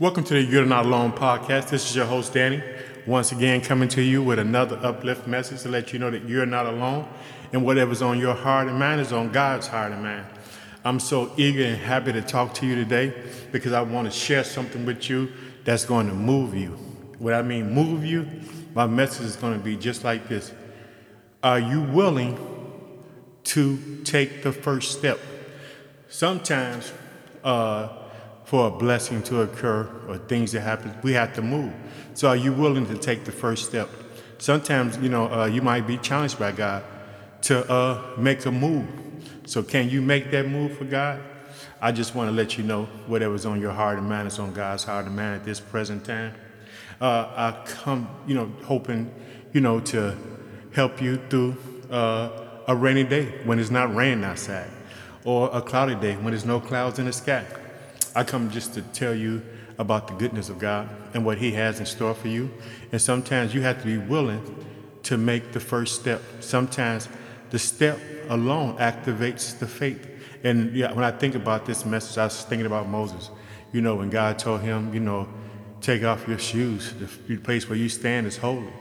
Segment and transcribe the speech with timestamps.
[0.00, 1.70] Welcome to the You're Not Alone podcast.
[1.70, 2.60] This is your host, Danny.
[3.06, 6.46] Once again, coming to you with another uplift message to let you know that you're
[6.46, 7.08] not alone
[7.52, 10.26] and whatever's on your heart and mind is on God's heart and mind.
[10.84, 13.14] I'm so eager and happy to talk to you today
[13.52, 15.30] because I want to share something with you
[15.62, 16.70] that's going to move you.
[17.20, 18.28] What I mean, move you,
[18.74, 20.52] my message is going to be just like this
[21.40, 22.36] Are you willing
[23.44, 25.20] to take the first step?
[26.08, 26.92] Sometimes,
[27.44, 27.90] uh,
[28.44, 31.72] for a blessing to occur or things to happen, we have to move.
[32.14, 33.88] So are you willing to take the first step?
[34.38, 36.84] Sometimes, you know, uh, you might be challenged by God
[37.42, 38.86] to uh, make a move.
[39.46, 41.22] So can you make that move for God?
[41.80, 44.52] I just want to let you know whatever's on your heart and mind is on
[44.52, 46.34] God's heart and mind at this present time.
[47.00, 49.12] Uh, I come, you know, hoping,
[49.52, 50.16] you know, to
[50.72, 51.56] help you through
[51.90, 52.30] uh,
[52.66, 54.70] a rainy day when it's not raining outside,
[55.24, 57.44] or a cloudy day when there's no clouds in the sky.
[58.14, 59.42] I come just to tell you
[59.78, 62.50] about the goodness of God and what He has in store for you.
[62.92, 64.64] And sometimes you have to be willing
[65.04, 66.22] to make the first step.
[66.40, 67.08] Sometimes
[67.50, 67.98] the step
[68.28, 70.08] alone activates the faith.
[70.42, 73.30] And yeah, when I think about this message, I was thinking about Moses.
[73.72, 75.28] You know, when God told him, you know,
[75.84, 76.94] take off your shoes.
[77.28, 78.72] The place where you stand is holy,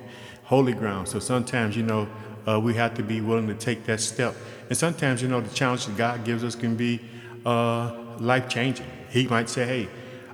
[0.44, 1.10] holy ground.
[1.10, 2.08] So sometimes, you know,
[2.48, 4.36] uh, we have to be willing to take that step.
[4.70, 7.02] And sometimes, you know, the challenge that God gives us can be
[7.46, 8.88] uh, life changing.
[9.10, 9.90] He might say, hey,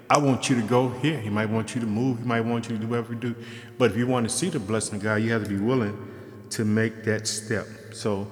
[0.10, 1.20] I want you to go here.
[1.20, 2.20] He might want you to move.
[2.20, 3.36] He might want you to do whatever you do.
[3.78, 5.98] But if you want to see the blessing of God, you have to be willing
[6.52, 7.68] to make that step.
[7.94, 8.28] So,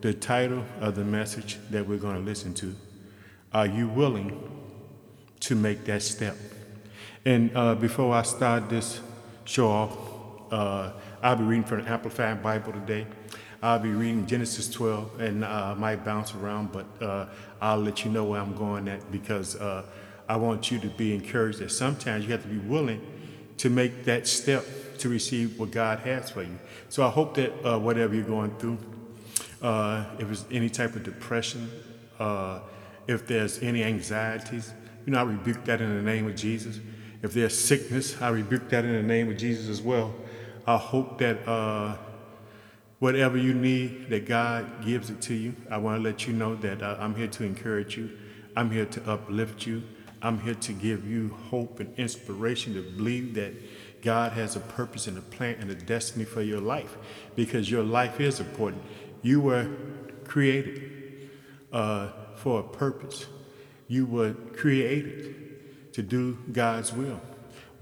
[0.00, 2.74] the title of the message that we're going to listen to
[3.52, 4.50] Are you willing
[5.40, 6.36] to make that step?
[7.24, 9.00] And uh, before I start this
[9.44, 9.96] show off,
[10.50, 10.92] uh,
[11.22, 13.06] I'll be reading from the Amplified Bible today.
[13.64, 17.26] I'll be reading Genesis 12 and uh, might bounce around, but uh,
[17.60, 19.84] I'll let you know where I'm going at because uh,
[20.28, 23.00] I want you to be encouraged that sometimes you have to be willing
[23.58, 24.64] to make that step
[24.98, 26.58] to receive what God has for you.
[26.88, 28.78] So I hope that uh, whatever you're going through,
[29.62, 31.70] uh, if it's any type of depression,
[32.18, 32.58] uh,
[33.06, 34.72] if there's any anxieties,
[35.06, 36.80] you know, I rebuke that in the name of Jesus.
[37.22, 40.12] If there's sickness, I rebuke that in the name of Jesus as well.
[40.66, 41.46] I hope that
[43.02, 45.56] Whatever you need, that God gives it to you.
[45.68, 48.16] I want to let you know that uh, I'm here to encourage you.
[48.54, 49.82] I'm here to uplift you.
[50.22, 53.54] I'm here to give you hope and inspiration to believe that
[54.02, 56.96] God has a purpose and a plan and a destiny for your life
[57.34, 58.84] because your life is important.
[59.20, 59.68] You were
[60.22, 61.28] created
[61.72, 63.26] uh, for a purpose,
[63.88, 67.20] you were created to do God's will.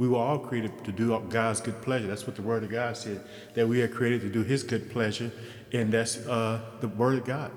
[0.00, 2.06] We were all created to do God's good pleasure.
[2.06, 3.22] That's what the Word of God said,
[3.52, 5.30] that we are created to do His good pleasure,
[5.74, 7.52] and that's uh, the Word of God.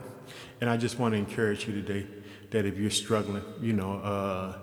[0.59, 2.05] And I just want to encourage you today
[2.51, 4.57] that if you're struggling, you know, uh,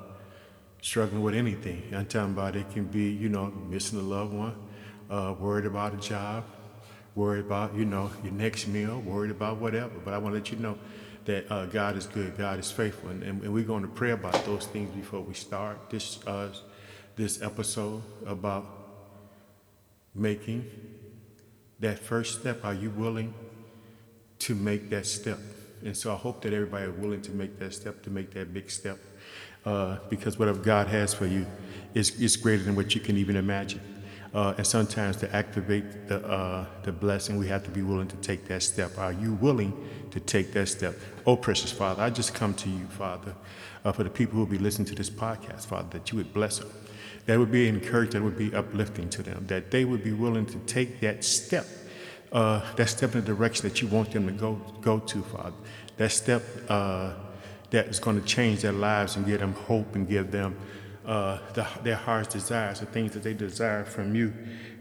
[0.82, 4.56] struggling with anything, I'm talking about it can be, you know, missing a loved one,
[5.08, 6.44] uh, worried about a job,
[7.14, 9.94] worried about, you know, your next meal, worried about whatever.
[10.04, 10.78] But I want to let you know
[11.24, 14.44] that uh, God is good, God is faithful, and, and, we're going to pray about
[14.44, 16.48] those things before we start this uh,
[17.20, 18.64] this episode about
[20.14, 20.64] making
[21.78, 22.64] that first step.
[22.64, 23.34] Are you willing
[24.38, 25.38] to make that step?
[25.84, 28.54] And so I hope that everybody is willing to make that step, to make that
[28.54, 28.98] big step,
[29.66, 31.46] uh, because whatever God has for you
[31.92, 33.82] is, is greater than what you can even imagine.
[34.32, 38.16] Uh, and sometimes to activate the, uh, the blessing, we have to be willing to
[38.16, 38.96] take that step.
[38.96, 39.74] Are you willing
[40.10, 40.94] to take that step?
[41.26, 43.34] Oh, precious Father, I just come to you, Father,
[43.84, 46.32] uh, for the people who will be listening to this podcast, Father, that you would
[46.32, 46.70] bless them
[47.26, 50.46] that would be encouraged, that would be uplifting to them, that they would be willing
[50.46, 51.66] to take that step,
[52.32, 55.56] uh, that step in the direction that you want them to go, go to, Father.
[55.96, 57.12] That step uh,
[57.70, 60.56] that is going to change their lives and give them hope and give them
[61.06, 64.32] uh, the, their heart's desires, the things that they desire from you.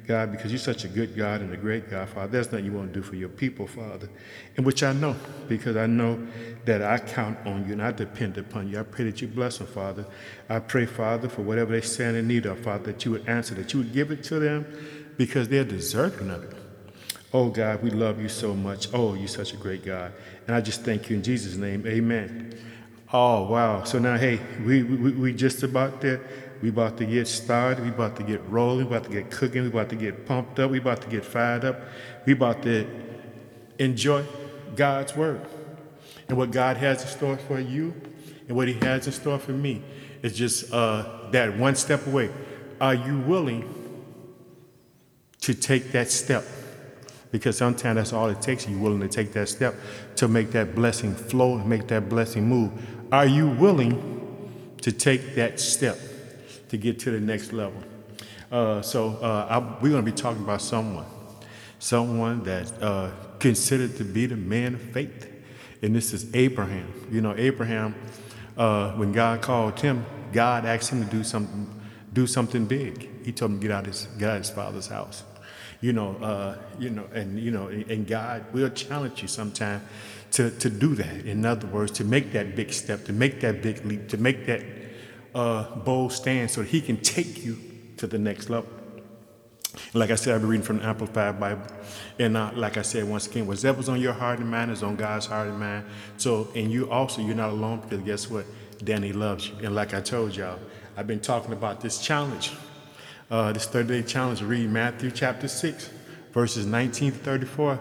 [0.10, 2.30] God, because you're such a good God and a great God, Father.
[2.30, 4.10] There's nothing you won't do for your people, Father.
[4.58, 5.16] And which I know,
[5.48, 6.28] because I know
[6.66, 8.80] that I count on you and I depend upon you.
[8.80, 10.08] I pray that you bless them, Father.
[10.50, 13.54] I pray, Father, for whatever they stand in need of, Father, that you would answer,
[13.54, 14.66] that you would give it to them
[15.16, 16.58] because they're deserving of it.
[17.32, 18.88] Oh, God, we love you so much.
[18.92, 20.12] Oh, you're such a great God.
[20.48, 21.86] And I just thank you in Jesus' name.
[21.86, 22.58] Amen.
[23.14, 23.84] Oh, wow.
[23.84, 26.22] So now, hey, we, we, we just about there.
[26.62, 27.84] We about to get started.
[27.84, 28.90] We about to get rolling.
[28.90, 29.64] We about to get cooking.
[29.64, 30.72] We about to get pumped up.
[30.72, 31.80] We about to get fired up.
[32.26, 32.88] We about to
[33.78, 34.26] enjoy
[34.76, 35.46] God's word
[36.28, 37.94] and what God has in store for you
[38.48, 39.82] and what He has in store for me
[40.22, 42.30] is just uh, that one step away.
[42.82, 43.74] Are you willing
[45.42, 46.46] to take that step?
[47.32, 48.68] Because sometimes that's all it takes.
[48.68, 49.76] Are You're willing to take that step
[50.16, 52.72] to make that blessing flow and make that blessing move.
[53.12, 55.98] Are you willing to take that step?
[56.70, 57.82] To get to the next level.
[58.52, 61.06] Uh, so uh, I, we're going to be talking about someone,
[61.78, 65.28] someone that uh, considered to be the man of faith,
[65.82, 66.92] and this is Abraham.
[67.12, 67.96] You know, Abraham,
[68.58, 71.70] uh, when God called him, God asked him to do something,
[72.14, 73.24] do something big.
[73.24, 75.24] He told him to get out his, get out his father's house.
[75.82, 79.82] You know, uh, you know, and you know, and God will challenge you sometime
[80.32, 81.26] to, to do that.
[81.26, 84.46] In other words, to make that big step, to make that big leap, to make
[84.48, 84.62] that
[85.36, 87.58] uh, bold stand so he can take you
[87.98, 88.70] to the next level.
[89.94, 91.66] Like I said, I've been reading from the Amplified Bible.
[92.18, 94.96] And uh, like I said, once again, whatever's on your heart and mind is on
[94.96, 95.86] God's heart and mind.
[96.18, 98.46] So, and you also, you're not alone because guess what?
[98.84, 99.56] Danny loves you.
[99.64, 100.60] And like I told y'all,
[100.98, 102.52] I've been talking about this challenge,
[103.30, 104.42] uh, this 30 day challenge.
[104.42, 105.90] Read Matthew chapter 6,
[106.32, 107.80] verses 19 to 34,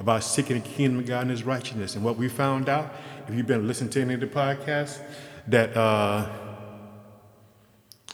[0.00, 1.94] about seeking the kingdom of God and his righteousness.
[1.94, 2.92] And what we found out,
[3.28, 5.00] if you've been listening to any of the podcasts,
[5.48, 6.47] that uh,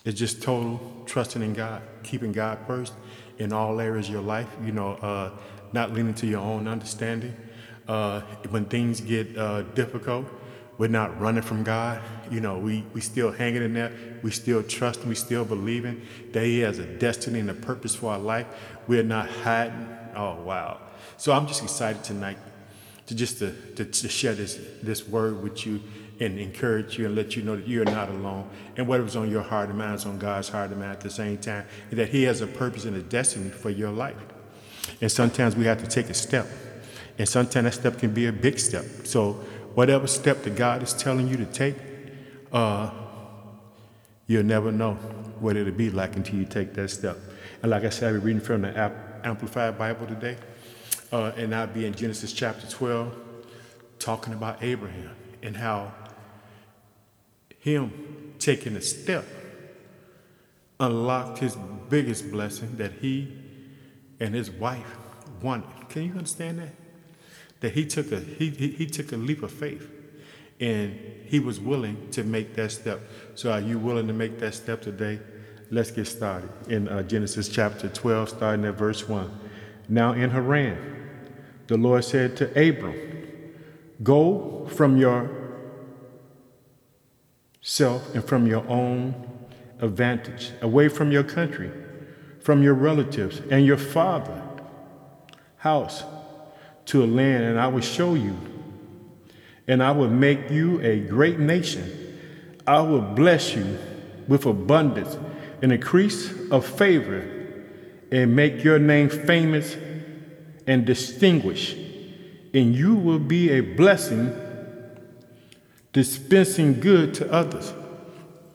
[0.05, 2.93] it's just total trusting in God, keeping God first
[3.39, 4.49] in all areas of your life.
[4.65, 5.31] You know, uh,
[5.73, 7.35] not leaning to your own understanding.
[7.89, 8.21] Uh,
[8.51, 10.27] when things get uh, difficult,
[10.77, 12.03] we're not running from God.
[12.31, 13.93] You know, we, we still hanging in there.
[14.23, 15.09] We still trusting.
[15.09, 16.03] We still believing
[16.33, 18.47] that He has a destiny and a purpose for our life.
[18.87, 19.89] We're not hiding.
[20.15, 20.81] Oh, wow.
[21.17, 22.39] So I'm just excited tonight
[23.07, 25.81] to just to, to, to share this, this word with you
[26.21, 28.49] and encourage you and let you know that you're not alone.
[28.77, 31.11] And whatever's on your heart and mind is on God's heart and mind at the
[31.11, 31.67] same time.
[31.91, 34.17] And that He has a purpose and a destiny for your life.
[35.01, 36.47] And sometimes we have to take a step.
[37.19, 38.85] And sometimes that step can be a big step.
[39.05, 39.33] So
[39.75, 41.77] whatever step that God is telling you to take,
[42.53, 42.91] uh,
[44.27, 44.95] you'll never know
[45.41, 47.19] what it'll be like until you take that step.
[47.63, 48.93] And like I said, I'll be reading from the
[49.25, 50.37] Amplified Bible today.
[51.13, 53.15] Uh, and I'll be in Genesis chapter 12,
[53.99, 55.11] talking about Abraham
[55.43, 55.93] and how
[57.65, 59.25] him taking a step
[60.79, 61.57] unlocked his
[61.89, 63.33] biggest blessing that he
[64.21, 64.99] and his wife
[65.41, 65.89] wanted.
[65.89, 66.75] Can you understand that?
[67.61, 69.91] That he took a he, he, he took a leap of faith
[70.61, 73.01] and he was willing to make that step.
[73.35, 75.19] So are you willing to make that step today?
[75.71, 79.41] Let's get started in uh, Genesis chapter 12, starting at verse 1.
[79.89, 80.77] Now in Haran,
[81.67, 82.95] the Lord said to Abram,
[84.03, 85.44] Go from your
[87.65, 89.15] self and from your own
[89.81, 91.71] advantage, away from your country,
[92.41, 94.43] from your relatives and your father
[95.57, 96.05] house
[96.85, 98.37] to a land, and I will show you,
[99.67, 101.91] and I will make you a great nation.
[102.67, 103.79] I will bless you
[104.29, 105.17] with abundance
[105.63, 107.31] and increase of favor,
[108.13, 109.75] and make your name famous
[110.67, 111.77] and distinguished,
[112.53, 114.31] and you will be a blessing
[115.95, 117.73] dispensing good to others.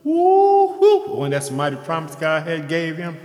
[0.04, 1.16] Woo, woo.
[1.16, 3.18] When that's a mighty promise God had gave him,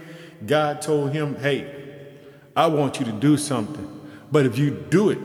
[0.47, 2.15] God told him, hey,
[2.57, 3.91] I want you to do something.
[4.33, 5.19] But if you do it,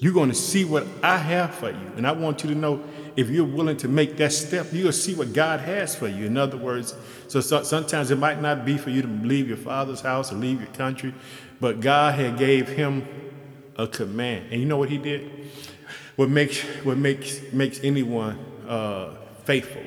[0.00, 1.92] you're going to see what I have for you.
[1.96, 2.84] And I want you to know
[3.14, 6.26] if you're willing to make that step, you'll see what God has for you.
[6.26, 6.94] In other words,
[7.28, 10.36] so, so, sometimes it might not be for you to leave your father's house or
[10.36, 11.14] leave your country,
[11.60, 13.06] but God had gave him
[13.76, 14.46] a command.
[14.50, 15.30] And you know what he did?
[16.16, 19.14] What makes what makes makes anyone uh,
[19.44, 19.82] faithful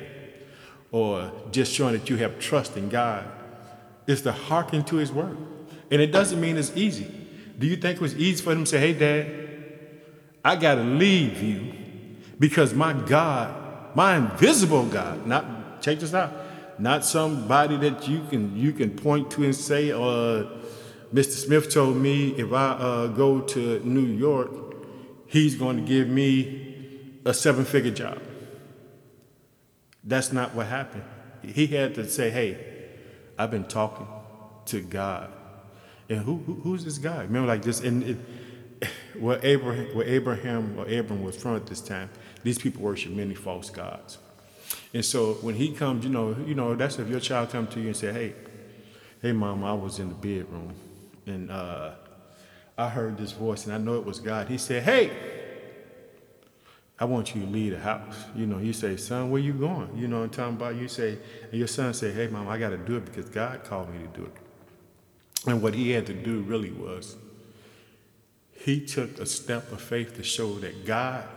[0.92, 3.28] or just showing that you have trust in God
[4.06, 5.36] is to hearken to His word.
[5.90, 7.12] And it doesn't mean it's easy.
[7.58, 9.26] Do you think it was easy for them to say, "Hey, Dad,
[10.44, 11.74] I got to leave you
[12.38, 16.32] because my God, my invisible God, not check this out,
[16.78, 20.44] not somebody that you can you can point to and say, uh,
[21.12, 21.32] Mr.
[21.32, 24.69] Smith told me if I uh, go to New York."
[25.30, 28.20] He's going to give me a seven figure job.
[30.02, 31.04] That's not what happened.
[31.42, 32.58] He had to say, hey,
[33.38, 34.06] I've been talking
[34.66, 35.32] to God.
[36.08, 37.22] And who, who who's this guy?
[37.22, 38.16] Remember, like this, and it,
[39.18, 42.10] where Abraham, where Abraham or Abram was from at this time,
[42.42, 44.18] these people worship many false gods.
[44.92, 47.80] And so when he comes, you know, you know, that's if your child come to
[47.80, 48.34] you and say, hey,
[49.22, 50.74] hey, mom, I was in the bedroom,
[51.26, 51.92] and uh,
[52.80, 54.48] I heard this voice and I know it was God.
[54.48, 55.10] He said, Hey,
[56.98, 58.24] I want you to leave the house.
[58.34, 59.94] You know, you say, Son, where you going?
[59.94, 61.18] You know, I'm talking about you say,
[61.50, 63.98] and your son say, Hey, mom, I got to do it because God called me
[63.98, 64.32] to do it.
[65.46, 67.16] And what he had to do really was
[68.50, 71.28] he took a step of faith to show that God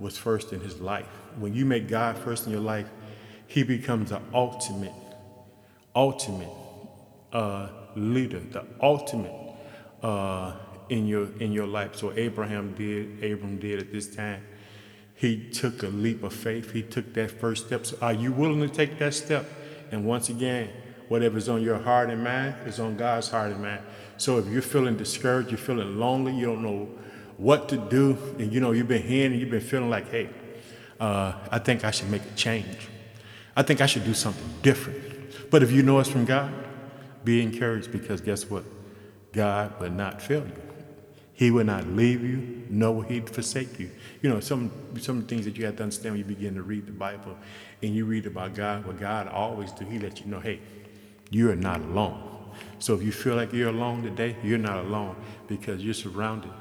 [0.00, 1.06] was first in his life.
[1.38, 2.90] When you make God first in your life,
[3.46, 4.92] he becomes the ultimate,
[5.94, 6.50] ultimate
[7.32, 9.34] uh, leader, the ultimate
[10.02, 10.54] uh,
[10.88, 11.96] in your in your life.
[11.96, 14.42] So Abraham did, Abram did at this time.
[15.14, 16.72] He took a leap of faith.
[16.72, 17.86] He took that first step.
[17.86, 19.46] So are you willing to take that step
[19.90, 20.70] And once again,
[21.08, 23.80] whatever's on your heart and mind is on God's heart and mind.
[24.16, 26.88] So if you're feeling discouraged, you're feeling lonely, you don't know
[27.36, 30.30] what to do, and you know you've been hearing and you've been feeling like, hey,
[31.00, 32.88] uh, I think I should make a change.
[33.56, 35.50] I think I should do something different.
[35.50, 36.52] But if you know it's from God,
[37.24, 38.64] be encouraged because guess what?
[39.32, 40.63] God will not fail you.
[41.34, 43.90] He will not leave you, nor will he forsake you.
[44.22, 46.86] You know, some some things that you have to understand when you begin to read
[46.86, 47.36] the Bible
[47.82, 50.60] and you read about God, what God always do, he let you know, hey,
[51.30, 52.30] you are not alone.
[52.78, 55.16] So if you feel like you're alone today, you're not alone
[55.48, 56.52] because you're surrounded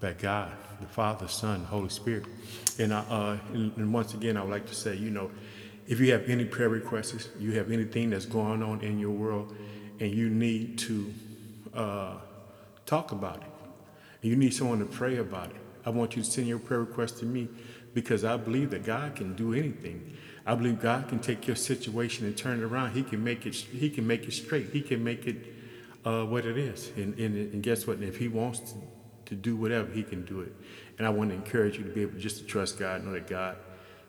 [0.00, 2.24] by God, the Father, Son, Holy Spirit.
[2.78, 5.30] And, uh, and, and once again, I would like to say, you know,
[5.86, 9.54] if you have any prayer requests, you have anything that's going on in your world,
[9.98, 11.12] and you need to
[11.74, 12.14] uh,
[12.86, 13.49] talk about it,
[14.22, 16.80] and you need someone to pray about it, I want you to send your prayer
[16.80, 17.48] request to me
[17.94, 20.16] because I believe that God can do anything.
[20.46, 22.92] I believe God can take your situation and turn it around.
[22.92, 23.54] He can make it.
[23.54, 24.70] He can make it straight.
[24.70, 25.36] He can make it
[26.04, 26.90] uh, what it is.
[26.96, 28.02] And, and, and guess what?
[28.02, 28.74] If He wants to,
[29.26, 30.52] to do whatever, He can do it.
[30.98, 33.26] And I want to encourage you to be able just to trust God, know that
[33.26, 33.56] God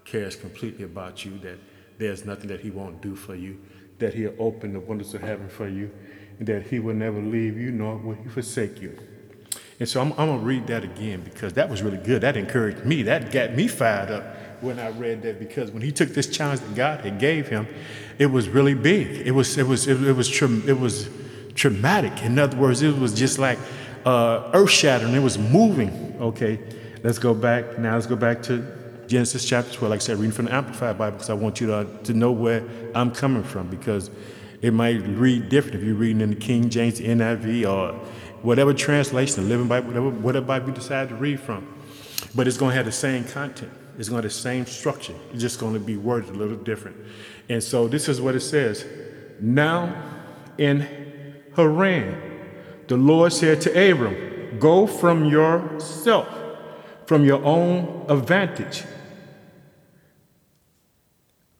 [0.05, 1.37] cares completely about you.
[1.39, 1.59] That
[1.97, 3.59] there's nothing that He won't do for you.
[3.99, 5.91] That He'll open the windows of heaven for you,
[6.39, 8.97] and that He will never leave you nor will He forsake you.
[9.81, 12.21] And so I'm, I'm going to read that again because that was really good.
[12.21, 13.01] That encouraged me.
[13.01, 14.23] That got me fired up
[14.61, 17.67] when I read that because when he took this challenge that God had gave him,
[18.19, 19.07] it was really big.
[19.25, 21.09] It was it was it, it was tra- it was
[21.55, 22.21] traumatic.
[22.21, 23.57] In other words, it was just like
[24.05, 25.15] uh, earth shattering.
[25.15, 26.15] It was moving.
[26.21, 26.59] Okay,
[27.01, 27.95] let's go back now.
[27.95, 28.63] Let's go back to
[29.07, 29.89] Genesis chapter 12.
[29.89, 32.31] Like I said, reading from the Amplified Bible because I want you to to know
[32.31, 34.11] where I'm coming from because
[34.61, 38.00] it might read different if you're reading in the King James, NIV, or
[38.41, 41.67] whatever translation, the Living Bible, whatever, whatever Bible you decide to read from.
[42.36, 43.71] But it's going to have the same content.
[43.98, 45.15] It's going to have the same structure.
[45.31, 46.98] It's just going to be worded a little different.
[47.50, 48.86] And so this is what it says.
[49.39, 49.93] Now
[50.57, 50.88] in
[51.55, 52.21] Haran,
[52.88, 56.27] the Lord said to Abram, Go from yourself,
[57.05, 58.83] from your own advantage,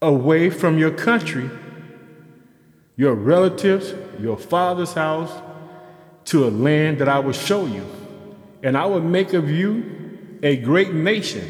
[0.02, 1.50] away from your country,
[2.96, 5.32] your relatives, your father's house,
[6.32, 7.86] to a land that I will show you,
[8.64, 11.44] and I will make of you a great nation.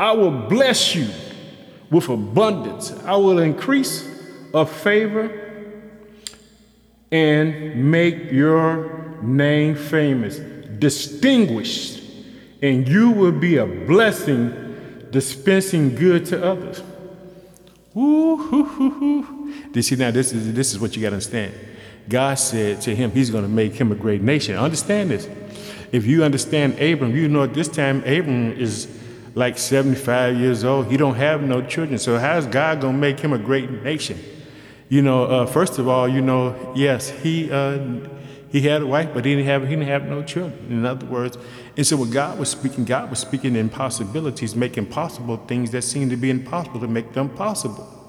[0.00, 1.06] I will bless you
[1.92, 2.92] with abundance.
[3.04, 4.08] I will increase
[4.52, 5.30] of favor
[7.12, 10.38] and make your name famous,
[10.80, 12.02] distinguished,
[12.62, 16.82] and you will be a blessing, dispensing good to others.
[17.94, 19.54] Woo, hoo, hoo, hoo.
[19.72, 21.69] You see, now this is this is what you got to understand.
[22.10, 24.56] God said to him, He's going to make him a great nation.
[24.56, 25.28] Understand this.
[25.92, 28.88] If you understand Abram, you know at this time Abram is
[29.34, 30.88] like 75 years old.
[30.88, 31.98] He don't have no children.
[31.98, 34.18] So how's God going to make him a great nation?
[34.88, 37.78] You know, uh, first of all, you know, yes, he uh,
[38.50, 40.66] he had a wife, but he didn't have he didn't have no children.
[40.68, 41.38] In other words,
[41.76, 46.10] and so when God was speaking, God was speaking impossibilities, making possible things that seemed
[46.10, 47.99] to be impossible to make them possible.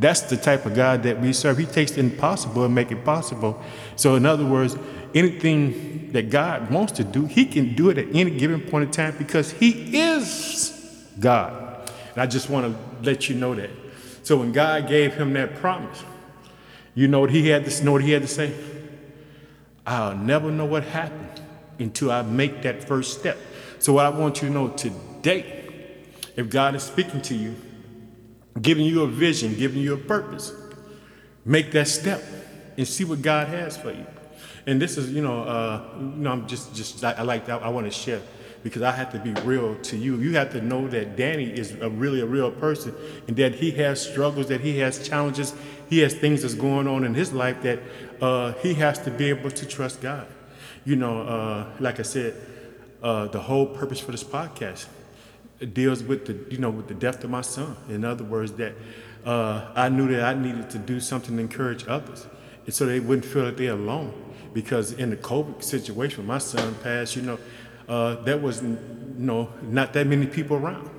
[0.00, 1.58] That's the type of God that we serve.
[1.58, 3.62] He takes the impossible and make it possible.
[3.96, 4.76] So in other words,
[5.14, 8.90] anything that God wants to do, he can do it at any given point in
[8.90, 11.90] time because he is God.
[12.14, 13.68] And I just want to let you know that.
[14.22, 16.02] So when God gave him that promise,
[16.94, 18.54] you know what he had to know what he had to say?
[19.86, 21.42] I'll never know what happened
[21.78, 23.36] until I make that first step.
[23.80, 25.64] So what I want you to know today,
[26.36, 27.54] if God is speaking to you,
[28.60, 30.52] giving you a vision, giving you a purpose.
[31.44, 32.22] Make that step
[32.76, 34.06] and see what God has for you.
[34.66, 37.62] And this is, you know, uh, you know, I'm just, just I, I like that.
[37.62, 38.20] I want to share
[38.62, 40.16] because I have to be real to you.
[40.16, 42.94] You have to know that Danny is a really a real person
[43.26, 45.54] and that he has struggles, that he has challenges,
[45.88, 47.80] he has things that's going on in his life that
[48.20, 50.26] uh, he has to be able to trust God.
[50.84, 52.34] You know, uh, like I said,
[53.02, 54.86] uh, the whole purpose for this podcast
[55.66, 57.76] deals with the you know with the death of my son.
[57.88, 58.74] In other words, that
[59.24, 62.26] uh, I knew that I needed to do something to encourage others,
[62.64, 64.14] and so they wouldn't feel that they're alone.
[64.52, 67.38] Because in the COVID situation, when my son passed, you know,
[67.88, 68.78] uh, there was you
[69.16, 70.90] know not that many people around,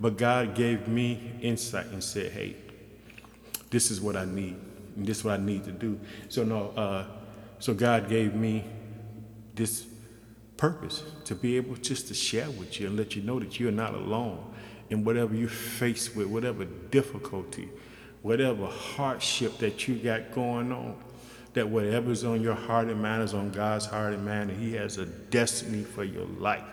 [0.00, 2.56] but God gave me insight and said, "Hey,
[3.70, 4.56] this is what I need,
[4.96, 5.98] and this is what I need to do."
[6.28, 7.06] So no, uh,
[7.58, 8.64] so God gave me
[9.54, 9.86] this
[10.56, 13.72] purpose to be able just to share with you and let you know that you're
[13.72, 14.54] not alone
[14.90, 17.68] in whatever you're faced with, whatever difficulty,
[18.22, 20.96] whatever hardship that you got going on.
[21.54, 24.74] That whatever's on your heart and mind is on God's heart and mind, and He
[24.74, 26.64] has a destiny for your life.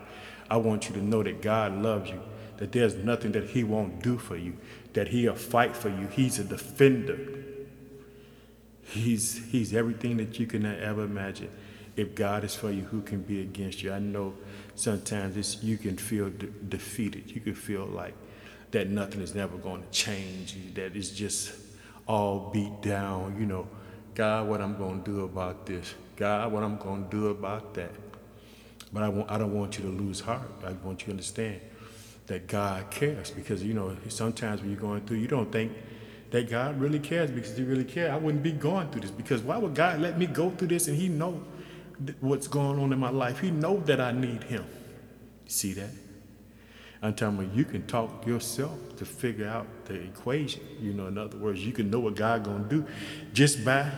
[0.49, 2.19] I want you to know that God loves you,
[2.57, 4.57] that there's nothing that He won't do for you,
[4.93, 6.07] that He'll fight for you.
[6.07, 7.19] He's a defender.
[8.81, 11.49] He's He's everything that you can ever imagine.
[12.01, 13.93] If God is for you, who can be against you?
[13.93, 14.33] I know
[14.73, 17.29] sometimes it's, you can feel de- defeated.
[17.29, 18.15] You can feel like
[18.71, 20.55] that nothing is never going to change.
[20.55, 21.53] You, that it's just
[22.07, 23.35] all beat down.
[23.39, 23.67] You know,
[24.15, 25.93] God, what I'm going to do about this?
[26.15, 27.91] God, what I'm going to do about that?
[28.91, 30.49] But I, want, I don't want you to lose heart.
[30.65, 31.61] I want you to understand
[32.25, 35.71] that God cares because you know sometimes when you're going through, you don't think
[36.31, 38.09] that God really cares because He really cares.
[38.09, 40.87] I wouldn't be going through this because why would God let me go through this
[40.87, 41.43] and He know
[42.19, 43.39] what's going on in my life?
[43.39, 44.65] He know that I need Him.
[45.47, 45.89] See that?
[47.01, 50.61] I'm telling you, you can talk yourself to figure out the equation.
[50.79, 52.85] You know, in other words, you can know what God gonna do
[53.33, 53.91] just by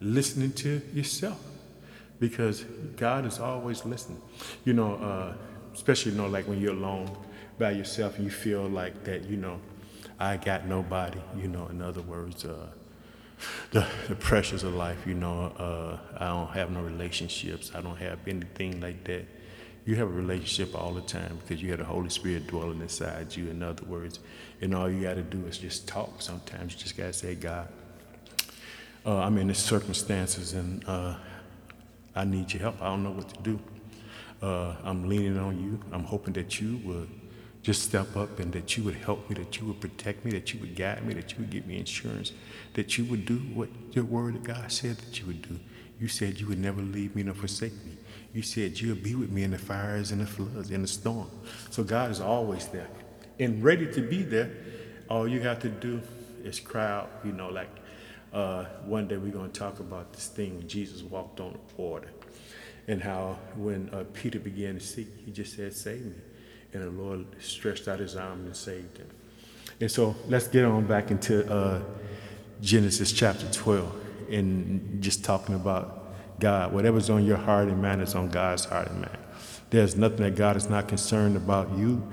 [0.00, 1.38] listening to yourself,
[2.18, 2.64] because
[2.96, 4.22] God is always listening.
[4.64, 5.34] You know, uh,
[5.74, 7.14] especially you know, like when you're alone
[7.58, 9.24] by yourself and you feel like that.
[9.24, 9.60] You know,
[10.18, 11.20] I got nobody.
[11.36, 12.44] You know, in other words.
[12.44, 12.68] Uh,
[13.70, 17.72] the, the pressures of life, you know, uh, I don't have no relationships.
[17.74, 19.26] I don't have anything like that
[19.84, 23.34] you have a relationship all the time because you have the Holy Spirit dwelling inside
[23.34, 23.48] you.
[23.48, 24.20] In other words,
[24.60, 26.22] and all you got to do is just talk.
[26.22, 27.68] Sometimes you just got to say, God,
[29.04, 31.16] uh, I'm in these circumstances and uh,
[32.14, 32.80] I need your help.
[32.80, 33.58] I don't know what to do.
[34.40, 35.80] Uh, I'm leaning on you.
[35.92, 37.08] I'm hoping that you would
[37.62, 40.52] just step up and that you would help me, that you would protect me, that
[40.52, 42.32] you would guide me, that you would give me insurance,
[42.74, 45.58] that you would do what your word of God said that you would do.
[46.00, 47.96] You said you would never leave me nor forsake me.
[48.34, 51.30] You said you'll be with me in the fires and the floods and the storm.
[51.70, 52.88] So God is always there
[53.38, 54.50] and ready to be there.
[55.08, 56.00] All you have to do
[56.42, 57.70] is cry out, you know, like
[58.32, 62.08] uh, one day we're going to talk about this thing when Jesus walked on water
[62.88, 66.14] and how when uh, Peter began to sink, he just said, Save me.
[66.72, 69.08] And the Lord stretched out his arm and saved him.
[69.80, 71.82] And so let's get on back into uh,
[72.60, 73.94] Genesis chapter 12
[74.30, 76.72] and just talking about God.
[76.72, 79.18] Whatever's on your heart and mind is on God's heart and mind.
[79.70, 82.06] There's nothing that God is not concerned about you,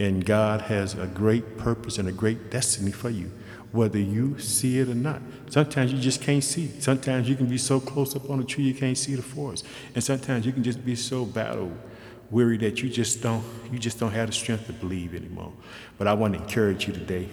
[0.00, 3.30] and God has a great purpose and a great destiny for you,
[3.70, 5.22] whether you see it or not.
[5.48, 6.72] Sometimes you just can't see.
[6.80, 9.64] Sometimes you can be so close up on a tree you can't see the forest,
[9.94, 11.72] and sometimes you can just be so battle
[12.30, 15.52] weary that you just don't you just don't have the strength to believe anymore.
[15.98, 17.28] But I want to encourage you today.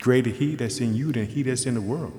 [0.00, 2.12] Greater He that's in you than He that's in the world.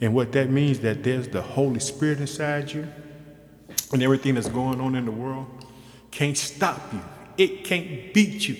[0.00, 2.88] And what that means that there's the Holy Spirit inside you,
[3.92, 5.46] and everything that's going on in the world
[6.10, 7.02] can't stop you.
[7.38, 8.56] It can't beat you.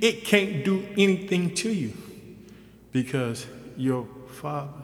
[0.00, 1.92] It can't do anything to you
[2.92, 3.46] because
[3.76, 4.82] your Father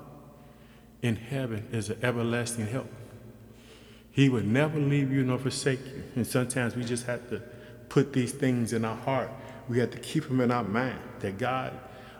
[1.02, 2.88] in heaven is an everlasting help.
[4.20, 6.02] He would never leave you nor forsake you.
[6.14, 7.40] And sometimes we just have to
[7.88, 9.30] put these things in our heart.
[9.66, 11.72] We have to keep them in our mind that God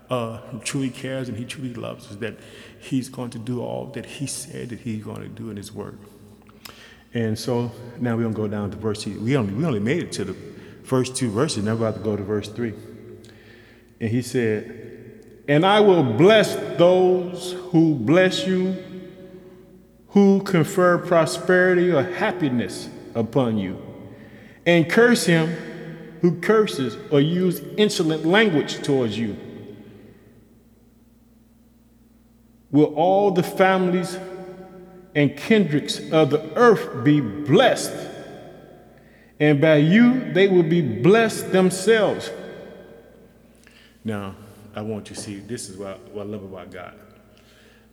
[0.09, 2.39] uh, truly cares and he truly loves us, that
[2.79, 5.73] he's going to do all that he said that he's going to do in his
[5.73, 5.99] word.
[7.13, 10.03] And so now we're going to go down to verse, we only, we only made
[10.03, 10.37] it to the
[10.85, 12.73] first two verses, now we're about to go to verse three.
[14.01, 18.73] And he said, And I will bless those who bless you,
[20.11, 23.81] who confer prosperity or happiness upon you,
[24.66, 25.49] and curse him
[26.20, 29.37] who curses or use insolent language towards you.
[32.70, 34.16] will all the families
[35.14, 37.92] and kindreds of the earth be blessed,
[39.40, 42.31] and by you they will be blessed themselves.
[44.05, 44.37] Now,
[44.75, 46.94] I want you to see this is what I, what I love about God.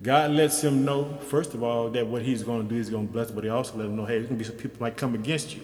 [0.01, 3.07] God lets him know, first of all, that what he's going to do, he's going
[3.07, 4.77] to bless, but he also let him know, hey, there's going to be some people
[4.79, 5.61] might come against you.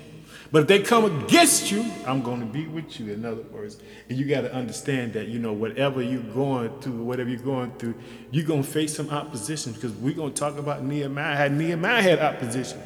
[0.52, 3.80] But if they come against you, I'm going to be with you, in other words.
[4.08, 7.72] And you got to understand that, you know, whatever you're going through, whatever you're going
[7.72, 7.96] through,
[8.30, 11.36] you're going to face some opposition because we're going to talk about Nehemiah.
[11.36, 12.80] Had Nehemiah had opposition.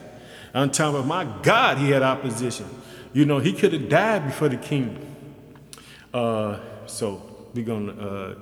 [0.53, 2.67] I'm talking about my God, he had opposition.
[3.13, 5.15] You know, he could have died before the king.
[6.13, 8.35] Uh, so we're going to uh,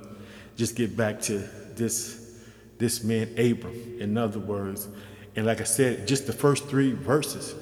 [0.55, 1.39] just get back to
[1.75, 2.24] this,
[2.77, 4.87] this man, Abram, in other words.
[5.35, 7.55] And like I said, just the first three verses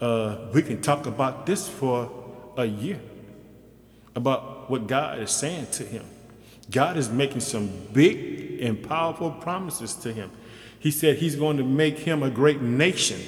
[0.00, 2.10] uh, we can talk about this for
[2.56, 3.00] a year
[4.14, 6.04] about what God is saying to him.
[6.70, 10.30] God is making some big and powerful promises to him.
[10.78, 13.20] He said he's going to make him a great nation.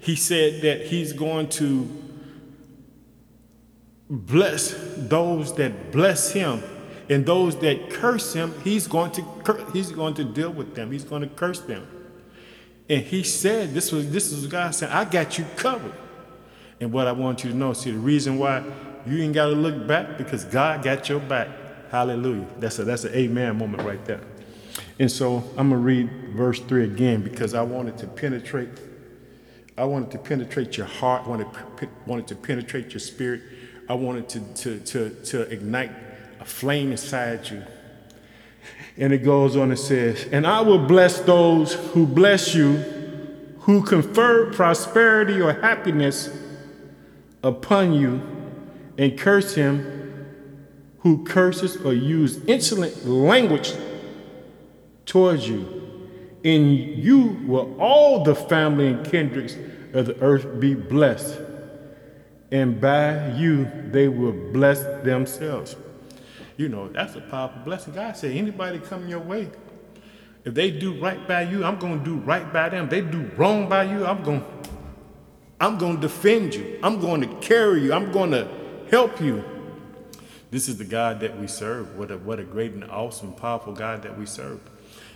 [0.00, 1.88] He said that he's going to
[4.10, 6.62] bless those that bless him
[7.08, 9.24] and those that curse him he's going to
[9.72, 11.86] he's going to deal with them he's going to curse them
[12.88, 15.94] and he said, this was this is God saying, I got you covered.
[16.80, 18.62] And what I want you to know, see the reason why
[19.06, 21.48] you ain't got to look back because God got your back.
[21.90, 22.46] Hallelujah.
[22.58, 24.20] That's a that's an amen moment right there.
[24.98, 28.68] And so I'm going to read verse 3 again because I wanted to penetrate.
[29.78, 31.48] I wanted to penetrate your heart, wanted,
[32.06, 33.42] wanted to penetrate your spirit.
[33.88, 36.03] I wanted to, to, to, to ignite
[36.44, 37.62] a flame inside you.
[38.96, 42.76] And it goes on and says, And I will bless those who bless you,
[43.60, 46.28] who confer prosperity or happiness
[47.42, 48.20] upon you,
[48.98, 49.94] and curse him
[50.98, 53.74] who curses or use insolent language
[55.04, 55.82] towards you.
[56.42, 59.56] In you will all the family and kindreds
[59.92, 61.38] of the earth be blessed,
[62.50, 65.76] and by you they will bless themselves.
[66.56, 67.94] You know, that's a powerful blessing.
[67.94, 69.50] God said, anybody come your way,
[70.44, 72.84] if they do right by you, I'm going to do right by them.
[72.84, 74.44] If they do wrong by you, I'm going
[75.60, 76.78] I'm to defend you.
[76.82, 77.94] I'm going to carry you.
[77.94, 78.48] I'm going to
[78.90, 79.44] help you.
[80.50, 81.96] This is the God that we serve.
[81.96, 84.60] What a, what a great and awesome, powerful God that we serve.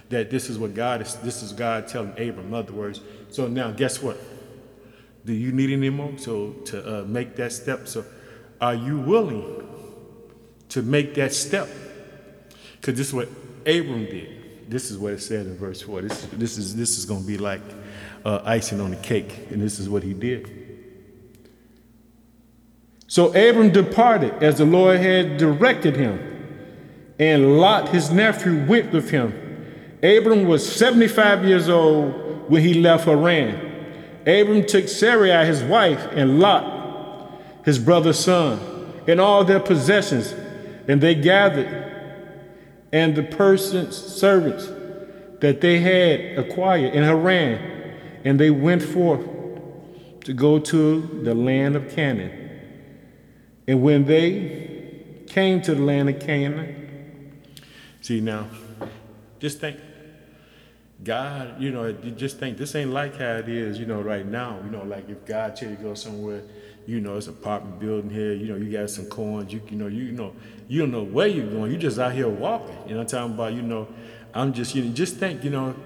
[0.09, 2.47] That this is what God is, this is God telling Abram.
[2.49, 4.19] In other words, so now guess what?
[5.27, 6.17] Do you need any more?
[6.17, 7.87] So to uh, make that step.
[7.87, 8.05] So
[8.61, 9.69] are you willing
[10.71, 11.69] to make that step.
[12.81, 13.29] Because this is what
[13.67, 14.71] Abram did.
[14.71, 16.03] This is what it said in verse 4.
[16.03, 17.63] This, this is, this is going to be like
[18.25, 20.67] uh, icing on the cake, and this is what he did.
[23.07, 26.37] So Abram departed as the Lord had directed him,
[27.19, 29.33] and Lot, his nephew, went with him.
[30.03, 33.55] Abram was 75 years old when he left Haran.
[34.27, 38.61] Abram took Sarai, his wife, and Lot, his brother's son,
[39.07, 40.35] and all their possessions
[40.89, 41.69] and they gathered,
[42.93, 44.67] and the person's servants
[45.41, 49.25] that they had acquired in Haran, and they went forth
[50.25, 52.51] to go to the land of Canaan.
[53.69, 57.43] And when they came to the land of Canaan,
[58.01, 58.49] see now,
[59.39, 59.79] just think,
[61.05, 64.59] God, you know, just think this ain't like how it is, you know, right now.
[64.65, 66.43] You know, like if God tell you to go somewhere
[66.89, 69.89] you know, it's apartment building here, you know, you got some coins, you, you know,
[69.89, 70.33] you, you know,
[70.69, 72.75] you don't know where you're going, you're just out here walking.
[72.87, 73.53] You know I'm talking about?
[73.53, 73.89] You know,
[74.33, 75.77] I'm just, you know, just think, you know,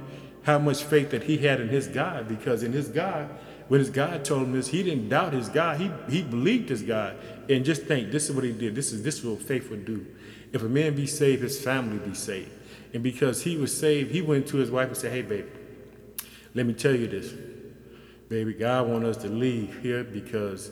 [0.44, 3.28] how much faith that he had in his God, because in his God,
[3.66, 5.80] when his God told him this, he didn't doubt his God.
[5.80, 7.16] He he believed his God.
[7.48, 8.74] And just think, this is what he did.
[8.76, 10.06] This is this is what faith would do.
[10.52, 12.50] If a man be saved, his family be saved.
[12.94, 15.48] And because he was saved, he went to his wife and said, Hey baby,
[16.54, 17.32] let me tell you this.
[18.28, 20.70] Baby, God want us to leave here because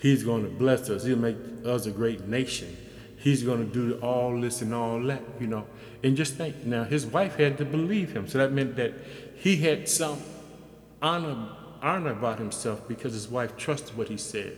[0.00, 1.04] He's going to bless us.
[1.04, 2.76] He'll make us a great nation.
[3.18, 5.66] He's going to do all this and all that, you know.
[6.02, 8.26] And just think, now his wife had to believe him.
[8.26, 8.94] So that meant that
[9.36, 10.18] he had some
[11.02, 11.48] honor,
[11.82, 14.56] honor about himself because his wife trusted what he said.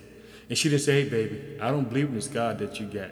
[0.49, 3.11] And she didn't say, hey, baby, I don't believe in this God that you got.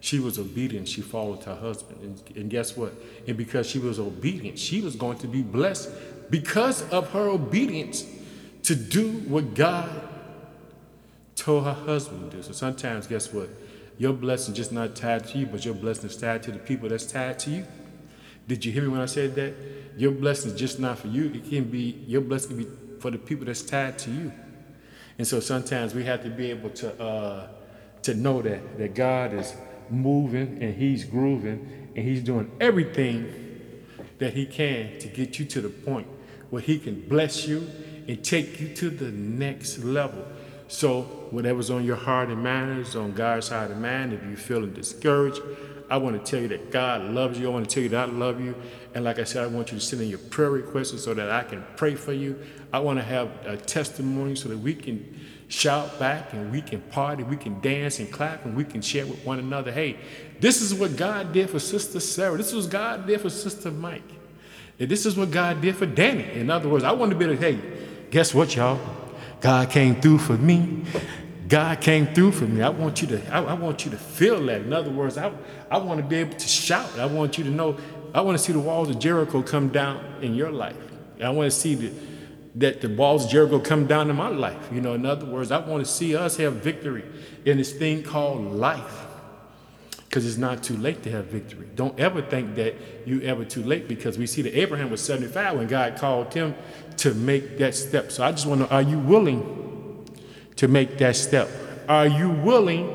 [0.00, 0.88] She was obedient.
[0.88, 2.00] She followed her husband.
[2.02, 2.92] And, and guess what?
[3.28, 5.90] And because she was obedient, she was going to be blessed
[6.30, 8.04] because of her obedience
[8.64, 10.09] to do what God
[11.40, 12.42] told her husband to do.
[12.42, 13.48] So sometimes, guess what?
[13.98, 16.88] Your blessing just not tied to you, but your blessing is tied to the people
[16.88, 17.66] that's tied to you.
[18.46, 19.54] Did you hear me when I said that?
[19.96, 21.32] Your blessing is just not for you.
[21.34, 24.32] It can be your blessing can be for the people that's tied to you.
[25.18, 27.48] And so sometimes we have to be able to uh,
[28.02, 29.54] to know that that God is
[29.90, 33.84] moving and He's grooving and He's doing everything
[34.18, 36.06] that He can to get you to the point
[36.50, 37.68] where He can bless you
[38.08, 40.26] and take you to the next level.
[40.70, 41.02] So,
[41.32, 44.12] whatever's on your heart and mind is on God's heart and mind.
[44.12, 45.42] If you're feeling discouraged,
[45.90, 47.48] I want to tell you that God loves you.
[47.48, 48.54] I want to tell you that I love you.
[48.94, 51.28] And like I said, I want you to send in your prayer requests so that
[51.28, 52.38] I can pray for you.
[52.72, 56.80] I want to have a testimony so that we can shout back and we can
[56.82, 59.72] party, we can dance and clap, and we can share with one another.
[59.72, 59.98] Hey,
[60.38, 62.36] this is what God did for Sister Sarah.
[62.36, 64.08] This is what God did for Sister Mike.
[64.78, 66.30] And this is what God did for Danny.
[66.30, 67.60] In other words, I want to be able to, hey,
[68.12, 68.99] guess what, y'all?
[69.40, 70.84] God came through for me.
[71.48, 72.62] God came through for me.
[72.62, 74.60] I want you to, I, I, want you to feel that.
[74.60, 75.32] In other words, I,
[75.70, 76.96] I want to be able to shout.
[76.98, 77.76] I want you to know,
[78.14, 80.76] I want to see the walls of Jericho come down in your life.
[81.22, 81.92] I want to see the,
[82.56, 84.68] that the walls of Jericho come down in my life.
[84.72, 87.04] You know, in other words, I want to see us have victory
[87.44, 89.06] in this thing called life.
[90.10, 91.68] Because it's not too late to have victory.
[91.76, 92.74] Don't ever think that
[93.06, 96.56] you ever too late because we see that Abraham was 75 when God called him
[96.96, 98.10] to make that step.
[98.10, 100.04] So I just want to are you willing
[100.56, 101.48] to make that step?
[101.88, 102.94] Are you willing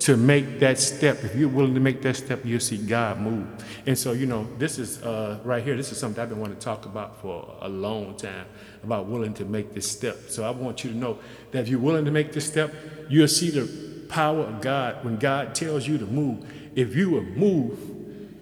[0.00, 1.22] to make that step?
[1.22, 3.46] If you're willing to make that step, you'll see God move.
[3.86, 6.56] And so, you know, this is uh, right here, this is something I've been wanting
[6.56, 8.46] to talk about for a long time
[8.82, 10.16] about willing to make this step.
[10.28, 11.18] So I want you to know
[11.52, 12.74] that if you're willing to make this step,
[13.08, 16.44] you'll see the power of God when God tells you to move.
[16.74, 17.78] If you would move,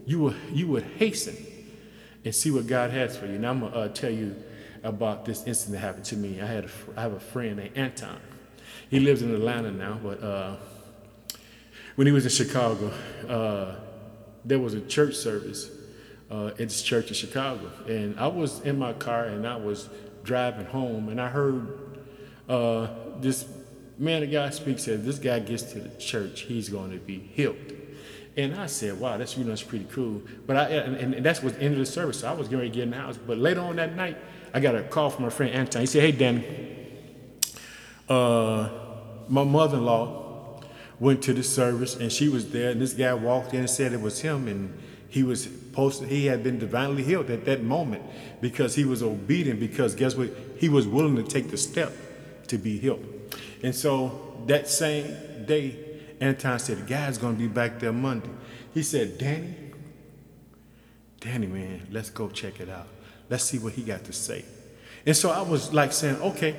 [0.06, 1.36] you will, you would hasten
[2.24, 3.38] and see what God has for you.
[3.38, 4.34] Now I'm gonna uh, tell you
[4.82, 6.40] about this incident that happened to me.
[6.40, 8.20] I had a, I have a friend named Anton.
[8.90, 10.56] He lives in Atlanta now, but uh,
[11.96, 12.92] when he was in Chicago,
[13.28, 13.76] uh,
[14.44, 15.70] there was a church service
[16.30, 19.88] uh, at this church in Chicago, and I was in my car and I was
[20.22, 21.78] driving home, and I heard
[22.48, 22.88] uh,
[23.20, 23.46] this
[23.98, 27.18] man of God speaks Said, "This guy gets to the church, he's going to be
[27.18, 27.56] healed."
[28.36, 30.22] And I said, wow, that's you know, that's pretty cool.
[30.46, 32.20] But I and, and that's was the end of the service.
[32.20, 33.16] So I was getting to get in the house.
[33.16, 34.16] But later on that night,
[34.54, 35.80] I got a call from my friend Anton.
[35.80, 36.44] He said, Hey Danny,
[38.08, 38.68] uh,
[39.28, 40.62] my mother-in-law
[41.00, 43.92] went to the service and she was there, and this guy walked in and said
[43.92, 48.04] it was him, and he was posted, he had been divinely healed at that moment
[48.40, 50.30] because he was obedient, because guess what?
[50.58, 51.92] He was willing to take the step
[52.48, 53.04] to be healed.
[53.62, 55.76] And so that same day,
[56.20, 58.30] Anton said, the guy's gonna be back there Monday.
[58.74, 59.54] He said, Danny,
[61.20, 62.86] Danny, man, let's go check it out.
[63.28, 64.44] Let's see what he got to say.
[65.04, 66.56] And so I was like saying, okay.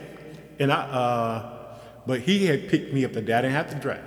[0.59, 3.33] And I, uh, but he had picked me up the day.
[3.33, 4.03] I didn't have to drive.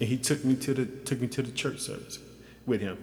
[0.00, 2.18] And he took me to the, took me to the church service
[2.66, 2.98] with him.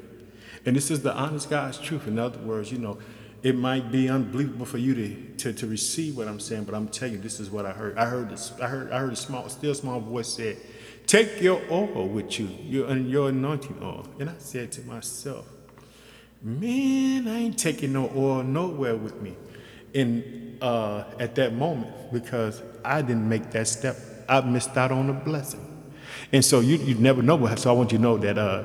[0.66, 2.08] And this is the honest God's truth.
[2.08, 3.00] In other words, you know,
[3.44, 6.88] it might be unbelievable for you to, to, to receive what I'm saying, but I'm
[6.88, 7.98] telling you, this is what I heard.
[7.98, 10.58] I heard this, I heard, I heard a small, still small voice said,
[11.08, 14.08] Take your oil with you, your, your anointing oil.
[14.20, 15.48] And I said to myself,
[16.44, 19.36] Man, I ain't taking no oil nowhere with me.
[19.96, 23.98] And uh, at that moment, because I didn't make that step,
[24.30, 25.68] I missed out on a blessing.
[26.32, 27.58] And so you, you never know what.
[27.60, 28.64] So I want you to know that uh,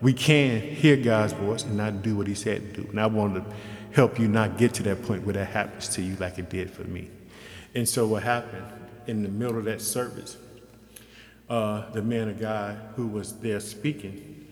[0.00, 2.88] we can hear God's voice and not do what He said to do.
[2.90, 3.54] And I want to
[3.92, 6.70] help you not get to that point where that happens to you like it did
[6.70, 7.08] for me.
[7.74, 8.66] And so what happened
[9.06, 10.36] in the middle of that service,
[11.48, 14.46] uh, the man of God who was there speaking,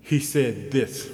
[0.00, 1.10] he said this.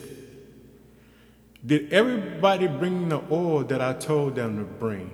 [1.64, 5.10] Did everybody bring the oil that I told them to bring?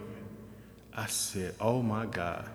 [0.94, 2.48] I said, Oh my God.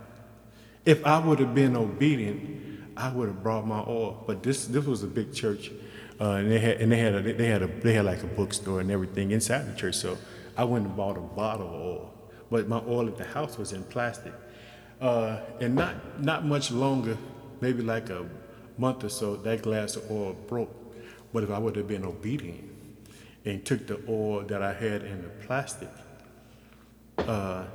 [0.86, 4.24] If I would have been obedient, I would have brought my oil.
[4.26, 5.72] But this this was a big church,
[6.20, 8.28] uh, and they had and they had a, they had a they had like a
[8.28, 9.96] bookstore and everything inside the church.
[9.96, 10.18] So
[10.58, 12.14] I went and bought a bottle of oil.
[12.52, 14.34] But my oil at the house was in plastic,
[15.00, 17.18] uh, and not not much longer,
[17.62, 18.28] maybe like a
[18.78, 20.76] month or so, that glass of oil broke.
[21.32, 22.64] But if I would have been obedient
[23.46, 25.90] and took the oil that I had in the plastic,
[27.20, 27.66] uh,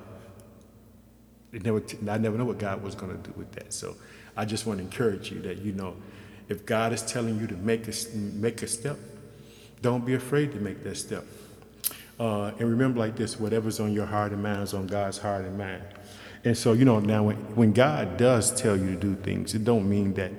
[1.53, 3.73] never t- I never know what God was going to do with that.
[3.73, 3.97] So
[4.37, 5.97] I just want to encourage you that you know,
[6.49, 8.99] if God is telling you to make a make a step,
[9.83, 11.25] don't be afraid to make that step.
[12.19, 15.45] Uh, and remember like this: whatever's on your heart and mind is on God's heart
[15.45, 15.83] and mind.
[16.45, 19.65] And so you know now when, when God does tell you to do things, it
[19.65, 20.33] don't mean that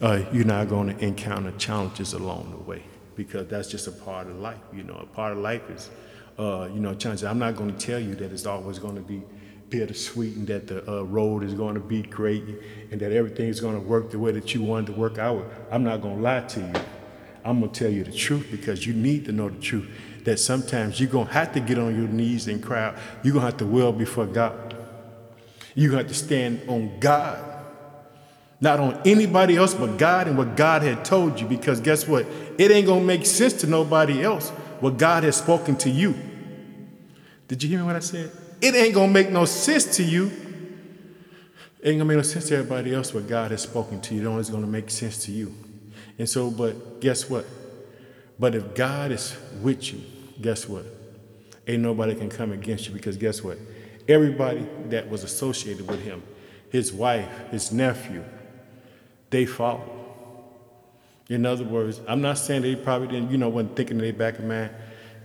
[0.00, 2.82] uh, you're not going to encounter challenges along the way
[3.16, 4.60] because that's just a part of life.
[4.72, 5.90] You know, a part of life is,
[6.38, 7.24] uh, you know, challenges.
[7.24, 9.22] I'm not going to tell you that it's always going to be
[9.70, 12.42] bittersweet and that the uh, road is going to be great
[12.90, 15.44] and that everything is going to work the way that you wanted to work out.
[15.70, 16.72] I'm not going to lie to you.
[17.44, 19.88] I'm going to tell you the truth because you need to know the truth.
[20.24, 22.96] That sometimes you're going to have to get on your knees and cry out.
[23.22, 24.76] You're going to have to wail before God.
[25.74, 27.50] You're going to have to stand on God
[28.60, 31.46] not on anybody else but God and what God had told you.
[31.46, 32.26] Because guess what?
[32.58, 36.14] It ain't going to make sense to nobody else what God has spoken to you.
[37.48, 38.30] Did you hear me what I said?
[38.60, 40.30] It ain't to make no sense to you.
[41.82, 44.38] It ain't to make no sense to everybody else what God has spoken to you.
[44.38, 45.54] It to make sense to you.
[46.18, 47.46] And so, but guess what?
[48.38, 50.00] But if God is with you,
[50.40, 50.84] guess what?
[51.66, 53.58] Ain't nobody can come against you because guess what?
[54.08, 56.22] Everybody that was associated with him,
[56.70, 58.24] his wife, his nephew,
[59.30, 59.88] they followed.
[61.28, 64.12] In other words, I'm not saying they probably didn't, you know, wasn't thinking in their
[64.12, 64.70] back of mind,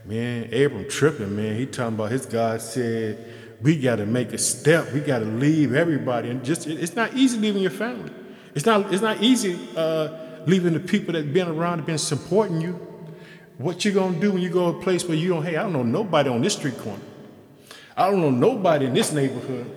[0.06, 1.56] man, Abram tripping, man.
[1.56, 4.92] He talking about his God said, we got to make a step.
[4.94, 6.30] We got to leave everybody.
[6.30, 8.12] And just, it's not easy leaving your family.
[8.54, 10.10] It's not, it's not easy uh,
[10.46, 12.74] leaving the people that been around, that been supporting you.
[13.58, 15.64] What you gonna do when you go to a place where you don't, hey, I
[15.64, 17.02] don't know nobody on this street corner.
[17.96, 19.74] I don't know nobody in this neighborhood.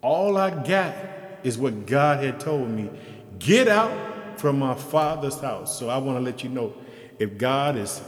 [0.00, 0.94] All I got
[1.42, 2.88] is what God had told me.
[3.38, 5.78] Get out from my father's house.
[5.78, 6.72] So I want to let you know
[7.18, 8.00] if God is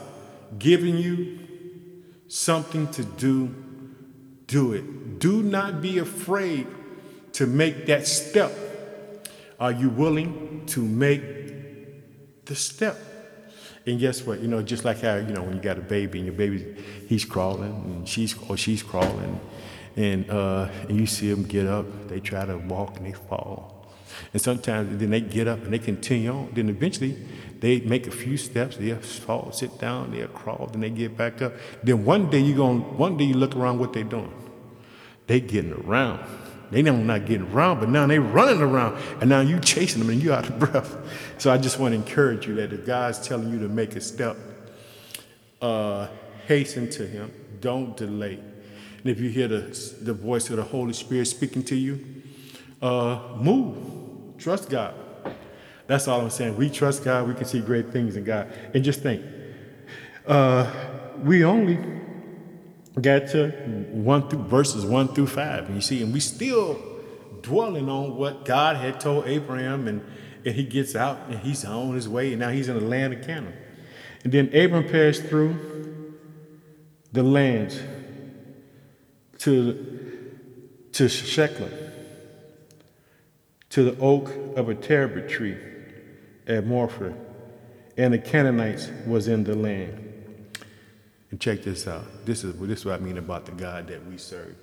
[0.59, 1.38] giving you
[2.29, 3.55] something to do,
[4.47, 5.19] do it.
[5.19, 6.67] Do not be afraid
[7.35, 8.53] to make that step.
[9.61, 12.99] Are you willing to make the step?
[13.87, 14.41] And guess what?
[14.41, 16.77] You know, just like how, you know, when you got a baby and your baby,
[17.09, 19.41] he's crawling and she's, or she's crawling
[19.97, 23.93] and, uh, and you see them get up, they try to walk and they fall.
[24.33, 26.51] And sometimes then they get up and they continue on.
[26.53, 27.17] Then eventually
[27.62, 31.40] they make a few steps, they'll fall, sit down, they'll crawl, then they get back
[31.40, 31.53] up.
[31.85, 34.35] Then one day you going one day you look around what they're doing.
[35.29, 36.25] They getting around.
[36.72, 40.11] They know not getting around, but now they running around, and now you chasing them
[40.11, 40.96] and you out of breath.
[41.38, 44.01] So I just want to encourage you that if God's telling you to make a
[44.01, 44.37] step,
[45.61, 46.09] uh,
[46.48, 47.33] hasten to Him.
[47.61, 48.40] Don't delay.
[48.98, 49.61] And if you hear the,
[50.01, 52.22] the voice of the Holy Spirit speaking to you,
[52.81, 53.77] uh, move.
[54.38, 54.94] Trust God.
[55.92, 56.57] That's all I'm saying.
[56.57, 57.28] We trust God.
[57.28, 58.50] We can see great things in God.
[58.72, 59.22] And just think,
[60.26, 60.72] uh,
[61.18, 61.78] we only
[62.98, 63.50] got to
[63.90, 66.81] one through verses one through five, and you see, and we still
[67.42, 70.02] dwelling on what God had told Abraham, and,
[70.46, 73.12] and he gets out and he's on his way, and now he's in the land
[73.12, 73.52] of Canaan.
[74.24, 76.16] And then Abram passed through
[77.12, 77.78] the lands
[79.40, 80.38] to,
[80.92, 81.70] to Shechem,
[83.68, 85.59] to the oak of a terebinth tree
[86.46, 87.14] at Morpheh,
[87.96, 90.09] and the Canaanites was in the land.
[91.31, 92.05] And check this out.
[92.26, 94.55] This is this is what I mean about the God that we serve.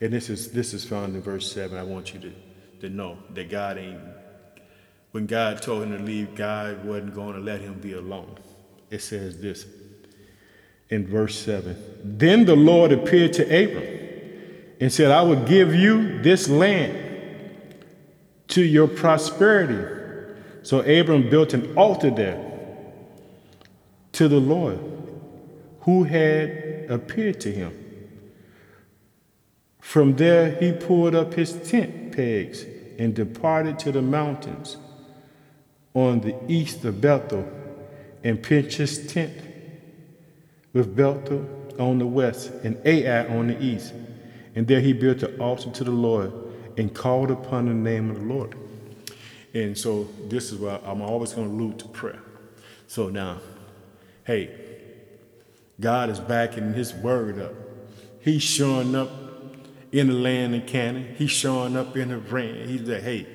[0.00, 1.78] And this is this is found in verse seven.
[1.78, 2.32] I want you to,
[2.80, 4.00] to know that God ain't
[5.12, 8.38] when God told him to leave, God wasn't going to let him be alone.
[8.90, 9.66] It says this
[10.90, 11.76] in verse 7.
[12.04, 13.84] Then the Lord appeared to Abram
[14.80, 17.04] and said, I will give you this land
[18.48, 19.97] to your prosperity
[20.68, 22.44] so Abram built an altar there
[24.12, 24.78] to the Lord
[25.80, 27.72] who had appeared to him.
[29.80, 32.66] From there, he pulled up his tent pegs
[32.98, 34.76] and departed to the mountains
[35.94, 37.50] on the east of Bethel
[38.22, 39.40] and pitched his tent
[40.74, 43.94] with Bethel on the west and Ai on the east.
[44.54, 46.30] And there he built an altar to the Lord
[46.76, 48.54] and called upon the name of the Lord.
[49.58, 52.22] And so this is why I'm always going to allude to prayer.
[52.86, 53.40] So now,
[54.24, 54.50] hey,
[55.80, 57.54] God is backing his word up.
[58.20, 59.10] He's showing up
[59.90, 61.14] in the land of Canaan.
[61.16, 62.68] He's showing up in the rain.
[62.68, 63.26] He's like, hey,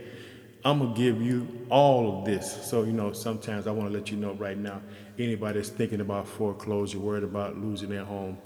[0.64, 2.70] I'm gonna give you all of this.
[2.70, 4.82] So, you know, sometimes I want to let you know right now,
[5.20, 8.38] anybody that's thinking about foreclosure, worried about losing their home,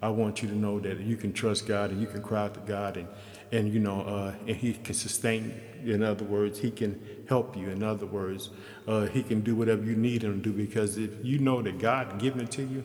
[0.00, 2.54] I want you to know that you can trust God and you can cry out
[2.54, 3.08] to God and
[3.52, 5.94] and you know, uh, and He can sustain you.
[5.94, 7.70] In other words, He can help you.
[7.70, 8.50] In other words,
[8.86, 11.78] uh, He can do whatever you need Him to do because if you know that
[11.78, 12.84] God giving it to you,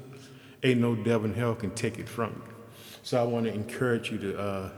[0.64, 2.54] ain't no devil in hell can take it from you.
[3.04, 4.70] So I want to encourage you to uh,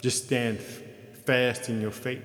[0.00, 2.22] just stand fast in your faith.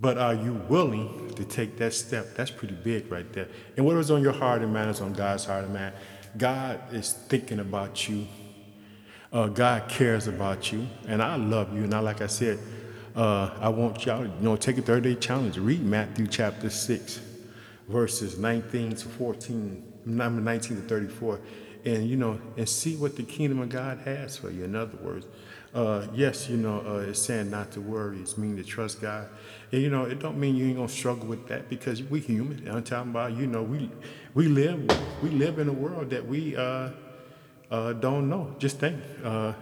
[0.00, 2.36] But are you willing to take that step?
[2.36, 3.48] That's pretty big right there.
[3.76, 5.94] And whatever's on your heart and mind is on God's heart and mind.
[6.36, 8.26] God is thinking about you
[9.32, 11.86] uh, God cares about you, and I love you.
[11.86, 12.58] Now, like I said,
[13.14, 15.58] uh, I want y'all to you know, take a 30 day challenge.
[15.58, 17.20] Read Matthew chapter 6,
[17.88, 21.40] verses 19 to 14, number 19 to 34,
[21.84, 24.64] and you know, and see what the kingdom of God has for you.
[24.64, 25.26] In other words,
[25.74, 28.18] uh, yes, you know, uh, it's saying not to worry.
[28.18, 29.28] It's meaning to trust God.
[29.72, 32.66] And you know, it don't mean you ain't gonna struggle with that because we human.
[32.66, 33.90] I'm talking about, you know, we
[34.32, 34.88] we live
[35.22, 36.90] we live in a world that we uh,
[37.70, 38.54] uh, don't know.
[38.58, 39.52] Just think, uh,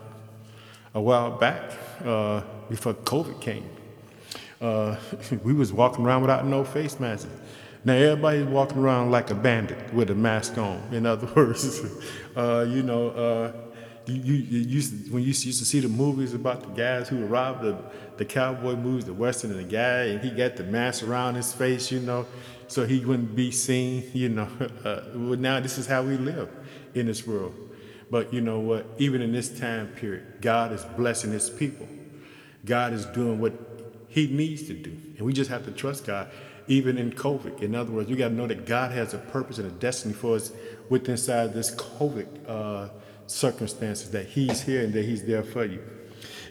[0.94, 1.72] a while back,
[2.04, 3.68] uh, before COVID came,
[4.60, 4.96] uh,
[5.44, 7.28] we was walking around without no face masks.
[7.84, 10.82] Now everybody's walking around like a bandit with a mask on.
[10.92, 11.82] In other words,
[12.36, 13.52] uh, you know, uh,
[14.06, 17.24] you, you, used to, when you used to see the movies about the guys who
[17.26, 17.76] robbed the,
[18.16, 21.52] the cowboy movies, the western, and the guy, and he got the mask around his
[21.52, 22.26] face, you know,
[22.68, 24.48] so he wouldn't be seen, you know.
[25.14, 26.48] well, now this is how we live
[26.94, 27.65] in this world.
[28.10, 28.86] But you know what?
[28.98, 31.88] Even in this time period, God is blessing his people.
[32.64, 33.52] God is doing what
[34.08, 34.90] he needs to do.
[35.16, 36.28] And we just have to trust God,
[36.68, 37.62] even in COVID.
[37.62, 40.14] In other words, we got to know that God has a purpose and a destiny
[40.14, 40.52] for us
[40.88, 42.88] within inside this COVID uh,
[43.26, 45.82] circumstances, that he's here and that he's there for you.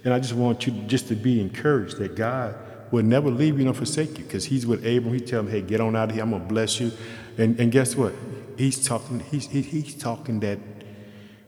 [0.04, 2.56] And I just want you just to be encouraged that God
[2.92, 5.14] will never leave you nor forsake you because he's with Abram.
[5.14, 6.24] He tell him, hey, get on out of here.
[6.24, 6.92] I'm going to bless you.
[7.38, 8.14] And, and guess what?
[8.58, 10.60] He's talking, he's, he, he's talking that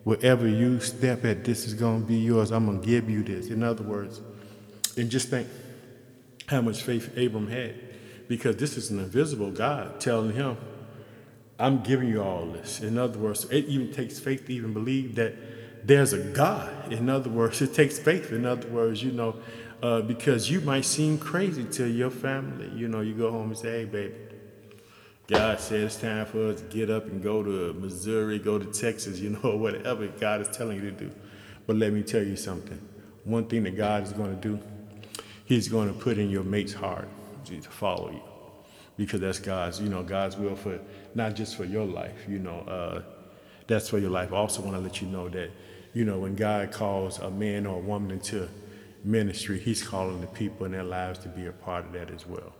[0.08, 2.50] wherever you step at, this is going to be yours.
[2.50, 3.50] I'm going to give you this.
[3.50, 4.22] In other words,
[4.96, 5.50] and just think
[6.48, 7.76] how much faith Abram had,
[8.30, 10.56] because this is an invisible God telling him,
[11.60, 12.80] I'm giving you all this.
[12.80, 16.94] In other words, it even takes faith to even believe that there's a God.
[16.94, 18.32] In other words, it takes faith.
[18.32, 19.36] In other words, you know,
[19.84, 22.70] uh, because you might seem crazy to your family.
[22.74, 24.16] You know, you go home and say, hey, baby,
[25.28, 28.66] God said it's time for us to get up and go to Missouri, go to
[28.66, 31.12] Texas, you know, whatever God is telling you to do.
[31.66, 32.80] But let me tell you something.
[33.26, 34.60] One thing that God is going to do,
[35.44, 37.10] He's going to put in your mate's heart
[37.46, 38.22] to follow you
[38.98, 40.80] because that's God's, you know, God's will for
[41.14, 43.02] not just for your life, you know, uh,
[43.68, 44.34] that's for your life.
[44.34, 45.52] I also want to let you know that,
[45.94, 48.50] you know, when God calls a man or a woman into
[49.04, 52.26] ministry, He's calling the people in their lives to be a part of that as
[52.26, 52.54] well.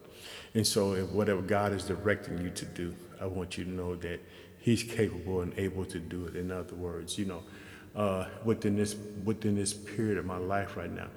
[0.54, 3.96] And so, if whatever God is directing you to do, I want you to know
[3.96, 4.20] that
[4.60, 6.36] He's capable and able to do it.
[6.36, 7.44] In other words, you know,
[7.96, 11.08] uh, within this within this period of my life right now,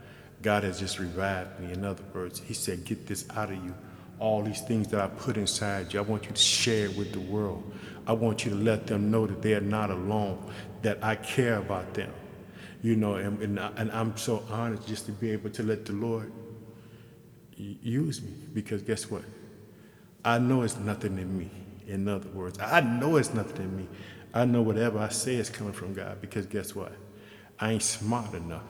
[0.42, 1.72] God has just revived me.
[1.72, 3.74] In other words, He said, "Get this out of you."
[4.18, 7.12] All these things that I put inside you, I want you to share it with
[7.12, 7.72] the world.
[8.06, 11.56] I want you to let them know that they are not alone, that I care
[11.56, 12.12] about them.
[12.82, 15.92] You know, and, and, and I'm so honored just to be able to let the
[15.92, 16.32] Lord
[17.82, 19.22] use me because guess what?
[20.24, 21.50] I know it's nothing in me.
[21.86, 23.88] In other words, I know it's nothing in me.
[24.32, 26.92] I know whatever I say is coming from God because guess what?
[27.58, 28.62] I ain't smart enough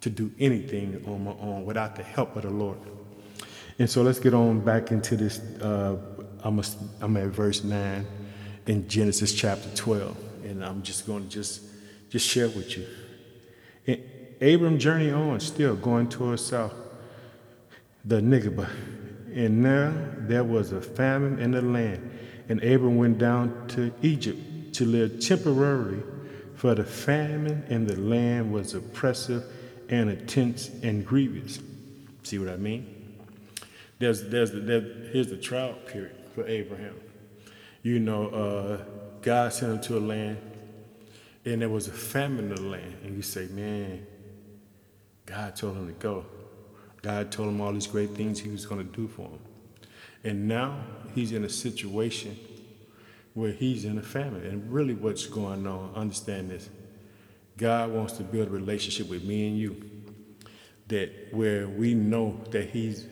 [0.00, 2.78] to do anything on my own without the help of the Lord.
[3.78, 5.38] And so let's get on back into this.
[5.60, 5.96] Uh,
[6.42, 6.64] I'm, a,
[7.00, 8.06] I'm at verse 9
[8.66, 10.16] in Genesis chapter 12.
[10.44, 11.62] And I'm just going to just,
[12.08, 12.86] just share with you.
[13.86, 14.02] And
[14.40, 16.74] Abram journeyed on, still going towards south,
[18.04, 18.68] the Negeb.
[19.34, 22.18] And now there was a famine in the land.
[22.48, 26.02] And Abram went down to Egypt to live temporarily,
[26.54, 29.44] for the famine in the land was oppressive
[29.88, 31.60] and intense and grievous.
[32.22, 33.16] See what I mean?
[33.98, 34.80] There's, there's, there,
[35.12, 36.94] here's the trial period for Abraham.
[37.82, 38.84] You know, uh,
[39.22, 40.38] God sent him to a land,
[41.44, 42.96] and there was a famine in the land.
[43.04, 44.06] And you say, man,
[45.26, 46.24] God told him to go.
[47.02, 49.38] God told him all these great things he was going to do for him.
[50.24, 50.80] And now
[51.14, 52.36] he's in a situation
[53.34, 54.44] where he's in a famine.
[54.44, 56.68] And really, what's going on, understand this
[57.56, 59.84] God wants to build a relationship with me and you
[60.88, 63.06] that where we know that he's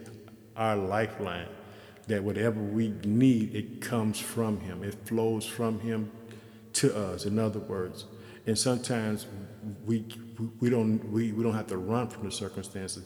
[0.57, 1.49] our lifeline,
[2.07, 4.83] that whatever we need, it comes from Him.
[4.83, 6.11] It flows from Him
[6.75, 8.07] to us, in other words.
[8.47, 9.27] And sometimes
[9.85, 10.05] we,
[10.61, 13.05] we, don't, we, we don't have to run from the circumstances.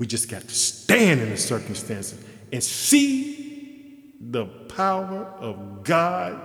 [0.00, 2.18] We just got to stand in the circumstances
[2.50, 6.40] and see the power of God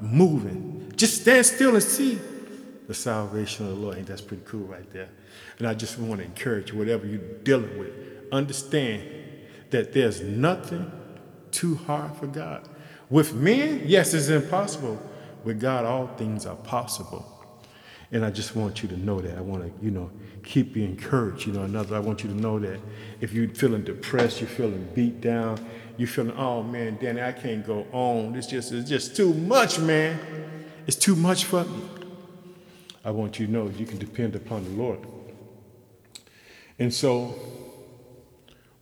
[0.00, 0.92] moving.
[0.96, 2.18] Just stand still and see
[2.88, 3.98] the salvation of the Lord.
[3.98, 5.08] And that's pretty cool right there.
[5.60, 7.92] And I just want to encourage you, whatever you're dealing with,
[8.32, 9.04] understand
[9.70, 10.90] that there's nothing
[11.52, 12.68] too hard for God.
[13.08, 15.00] With men, yes, it's impossible.
[15.44, 17.35] With God, all things are possible.
[18.12, 19.36] And I just want you to know that.
[19.36, 20.10] I want to, you know,
[20.44, 21.46] keep you encouraged.
[21.46, 22.80] You know, another, I want you to know that
[23.20, 25.58] if you're feeling depressed, you're feeling beat down,
[25.96, 28.36] you're feeling, oh man, Danny, I can't go on.
[28.36, 30.20] It's just, it's just too much, man.
[30.86, 31.82] It's too much for me.
[33.04, 35.00] I want you to know you can depend upon the Lord.
[36.78, 37.34] And so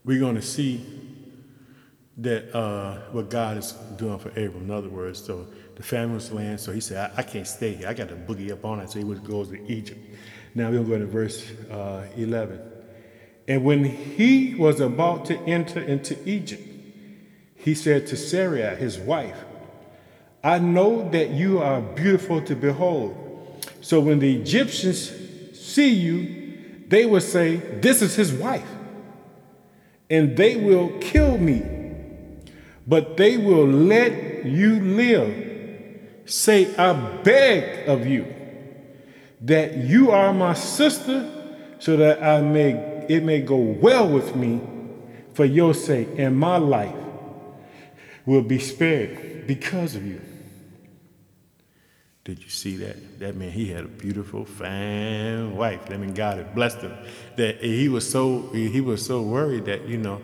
[0.03, 0.85] we're going to see
[2.17, 4.63] that uh, what God is doing for Abram.
[4.63, 7.73] In other words, so the famine was land, so he said, I, I, can't stay
[7.73, 7.87] here.
[7.87, 8.89] I got to boogie up on it.
[8.89, 9.99] So he goes to Egypt.
[10.53, 12.59] Now we're going to go to verse uh, 11.
[13.47, 16.63] And when he was about to enter into Egypt,
[17.55, 19.43] he said to Sarai, his wife,
[20.43, 23.21] I know that you are beautiful to behold.
[23.81, 25.11] So when the Egyptians
[25.59, 28.67] see you, they will say, This is his wife
[30.09, 31.63] and they will kill me,
[32.85, 35.44] but they will let you live.
[36.25, 38.33] Say, I beg of you
[39.41, 41.31] that you are my sister,
[41.79, 44.61] so that I may it may go well with me
[45.33, 46.95] for your sake, and my life
[48.25, 50.21] will be spared because of you.
[52.23, 53.19] Did you see that?
[53.19, 55.91] That man, he had a beautiful, fine wife.
[55.91, 56.97] I mean, God had blessed him.
[57.37, 60.21] That he was so he was so worried that you know,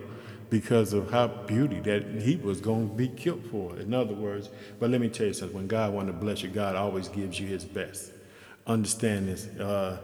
[0.51, 3.75] because of how beauty that he was going to be killed for.
[3.77, 4.49] In other words,
[4.79, 5.57] but let me tell you something.
[5.57, 8.11] When God wants to bless you, God always gives you His best.
[8.67, 9.47] Understand this.
[9.57, 9.97] Uh,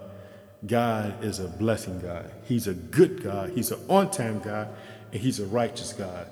[0.66, 2.32] God is a blessing God.
[2.46, 3.52] He's a good God.
[3.52, 4.70] He's an on-time God,
[5.12, 6.28] and He's a righteous God.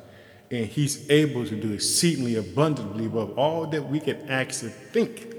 [0.49, 5.35] And He's able to do exceedingly abundantly above all that we can actually think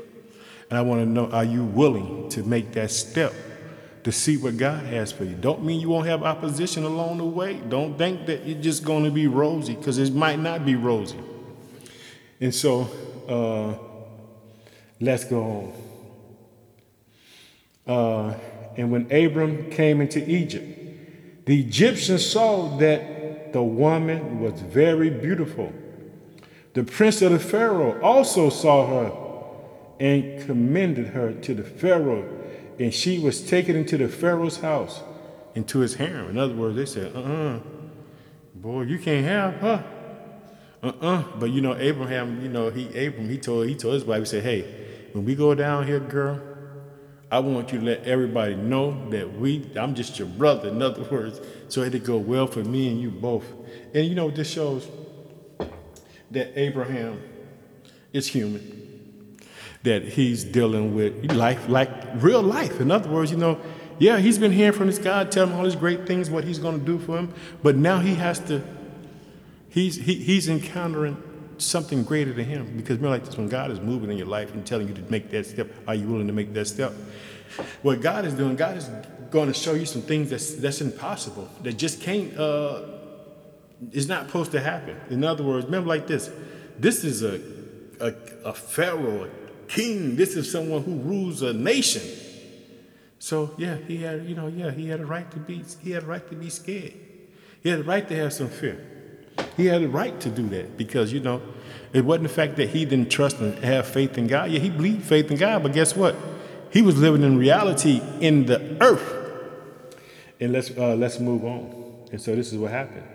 [0.69, 3.33] and I want to know are you willing to make that step
[4.07, 5.35] to see what God has for you?
[5.35, 7.55] Don't mean you won't have opposition along the way.
[7.69, 11.19] Don't think that it's just going to be rosy because it might not be rosy.
[12.41, 12.89] And so
[13.29, 13.75] uh,
[15.01, 15.75] let's go
[17.85, 17.93] on.
[17.93, 18.39] Uh,
[18.77, 25.73] and when Abram came into Egypt, the Egyptians saw that the woman was very beautiful.
[26.75, 29.13] The prince of the Pharaoh also saw her
[29.99, 32.46] and commended her to the Pharaoh,
[32.79, 35.01] and she was taken into the Pharaoh's house.
[35.57, 36.29] into his harem.
[36.29, 37.61] In other words, they said, uh-uh,
[38.55, 39.85] boy, you can't have her.
[40.83, 41.25] Uh-uh.
[41.41, 44.27] But you know, Abraham, you know, he Abram, he told he told his wife, he
[44.27, 44.63] said, Hey,
[45.13, 46.41] when we go down here, girl,
[47.31, 51.03] I want you to let everybody know that we I'm just your brother, in other
[51.05, 53.47] words, so it'll go well for me and you both.
[53.95, 54.87] And you know, this shows
[56.31, 57.23] that Abraham
[58.13, 58.86] is human.
[59.83, 62.81] That he's dealing with life like real life.
[62.81, 63.61] In other words, you know,
[63.99, 66.59] yeah, he's been hearing from his God, telling him all these great things, what he's
[66.59, 67.33] going to do for him.
[67.63, 68.63] But now he has to,
[69.71, 71.23] he's, he, he's encountering
[71.59, 72.77] something greater than him.
[72.77, 75.03] Because remember, like this, when God is moving in your life and telling you to
[75.11, 76.93] make that step, are you willing to make that step?
[77.83, 78.91] What God is doing, God is
[79.31, 82.83] going to show you some things that's, that's impossible, that just can't, uh,
[83.93, 85.01] is not supposed to happen.
[85.11, 86.31] In other words, remember like this,
[86.79, 87.41] this is a,
[88.01, 88.15] a,
[88.45, 89.31] a pharaoh,
[89.69, 90.17] king.
[90.17, 92.03] This is someone who rules a nation.
[93.19, 96.03] So yeah, he had, you know, yeah, he had a right to be, he had
[96.03, 96.95] a right to be scared.
[97.63, 98.85] He had a right to have some fear.
[99.57, 101.43] He had a right to do that because, you know,
[101.93, 104.51] it wasn't the fact that he didn't trust and have faith in God.
[104.51, 106.15] Yeah, he believed faith in God, but guess what?
[106.71, 109.15] He was living in reality in the earth.
[110.39, 112.07] And let's uh, let's move on.
[112.13, 113.07] And so this is what happened.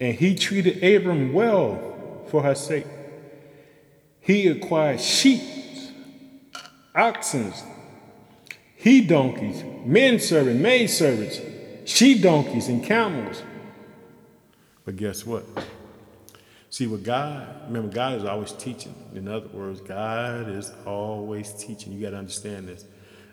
[0.00, 2.86] And he treated Abram well for her sake.
[4.22, 5.42] He acquired sheep,
[6.94, 7.52] oxen,
[8.76, 11.40] he donkeys, men servants, maid servants,
[11.84, 13.42] she donkeys, and camels.
[14.84, 15.44] But guess what?
[16.70, 18.94] See, what God, remember, God is always teaching.
[19.14, 21.92] In other words, God is always teaching.
[21.92, 22.84] You got to understand this.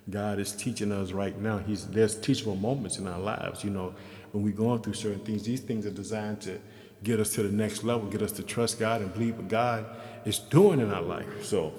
[0.10, 1.60] God is teaching us right now.
[1.60, 3.64] He's, there's teachable moments in our lives.
[3.64, 3.94] You know,
[4.32, 6.60] when we're going through certain things, these things are designed to
[7.04, 9.86] get us to the next level, get us to trust God and believe what God
[10.26, 11.43] is doing in our life.
[11.43, 11.74] So,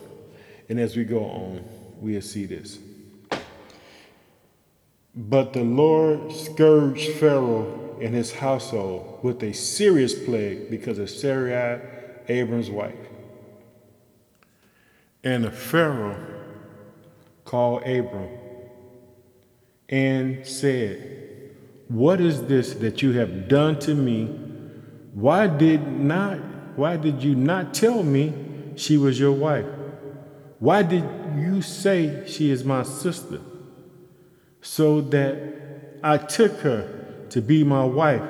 [0.69, 1.65] and as we go on,
[2.01, 2.79] we'll see this.
[5.15, 11.81] But the Lord scourged Pharaoh and his household with a serious plague because of Sarai,
[12.29, 12.95] Abram's wife.
[15.23, 16.17] And the Pharaoh
[17.45, 18.31] called Abram
[19.89, 21.57] and said,
[21.89, 24.50] What is this that you have done to me?
[25.13, 26.39] Why did not
[26.77, 28.33] why did you not tell me
[28.77, 29.67] she was your wife?
[30.59, 31.05] Why did
[31.37, 33.41] you say she is my sister?
[34.63, 38.23] so that I took her to be my wife.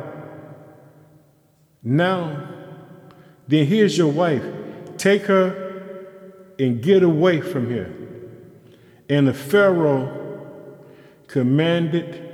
[1.82, 2.48] Now,
[3.48, 4.44] then here's your wife.
[4.96, 7.94] Take her and get away from here.
[9.08, 10.78] And the Pharaoh
[11.26, 12.26] commanded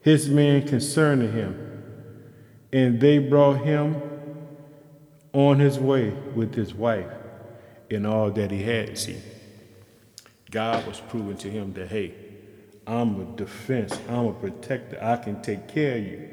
[0.00, 1.67] his men concerning him,
[2.72, 4.00] and they brought him
[5.32, 7.10] on his way with his wife
[7.90, 8.98] and all that he had.
[8.98, 9.16] See,
[10.50, 12.14] God was proving to him that, hey,
[12.86, 13.98] I'm a defense.
[14.08, 14.98] I'm a protector.
[15.00, 16.28] I can take care of you.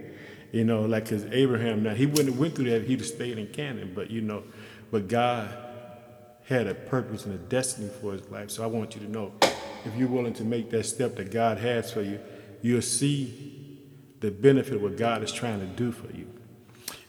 [0.51, 3.37] You know, like because Abraham, now he wouldn't have went through that, he'd have stayed
[3.37, 3.91] in Canaan.
[3.93, 4.43] But you know,
[4.89, 5.53] but God
[6.45, 8.51] had a purpose and a destiny for his life.
[8.51, 9.33] So I want you to know,
[9.83, 12.19] if you're willing to make that step that God has for you,
[12.61, 13.54] you'll see
[14.19, 16.27] the benefit of what God is trying to do for you.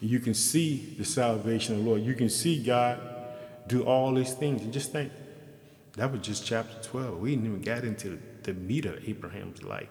[0.00, 2.02] You can see the salvation of the Lord.
[2.02, 3.00] You can see God
[3.66, 4.62] do all these things.
[4.62, 5.12] And just think,
[5.96, 7.18] that was just chapter 12.
[7.18, 9.88] We didn't even get into the meat of Abraham's life.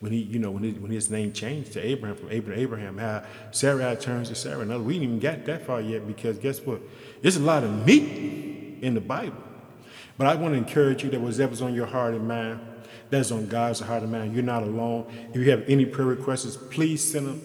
[0.00, 2.98] When he, you know, when, when his name changed to Abraham from Abraham to Abraham,
[2.98, 4.64] how Sarai turns to Sarah.
[4.64, 6.80] Now, we didn't even get that far yet because guess what?
[7.20, 9.42] There's a lot of meat in the Bible.
[10.16, 12.60] But I want to encourage you that whatever's on your heart and mind,
[13.10, 14.34] that's on God's heart and mind.
[14.34, 15.06] You're not alone.
[15.32, 17.42] If you have any prayer requests, please send them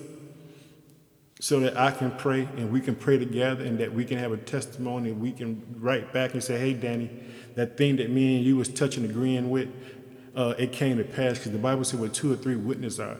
[1.39, 4.31] so that I can pray and we can pray together and that we can have
[4.31, 5.11] a testimony.
[5.11, 7.09] We can write back and say, hey, Danny,
[7.55, 9.69] that thing that me and you was touching, agreeing with,
[10.35, 13.17] uh, it came to pass because the Bible said where two or three witnesses are,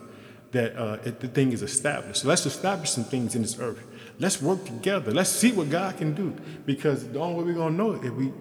[0.52, 2.22] that uh, it, the thing is established.
[2.22, 3.84] So let's establish some things in this earth.
[4.18, 5.12] Let's work together.
[5.12, 6.34] Let's see what God can do
[6.64, 8.32] because the only way we're gonna know it if we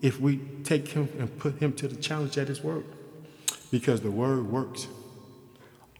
[0.00, 2.84] if we take him and put him to the challenge at his word.
[3.70, 4.88] Because the word works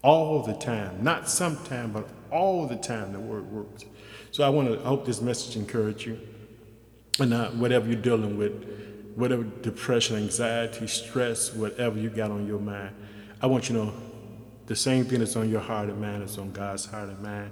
[0.02, 3.84] all the time, not sometime, but all the time the word works.
[4.30, 6.18] So I want to hope this message encourage you.
[7.18, 8.64] And uh, whatever you're dealing with,
[9.16, 12.94] whatever depression, anxiety, stress, whatever you got on your mind,
[13.42, 13.94] I want you to know
[14.66, 17.50] the same thing that's on your heart and mind is on God's heart and mind.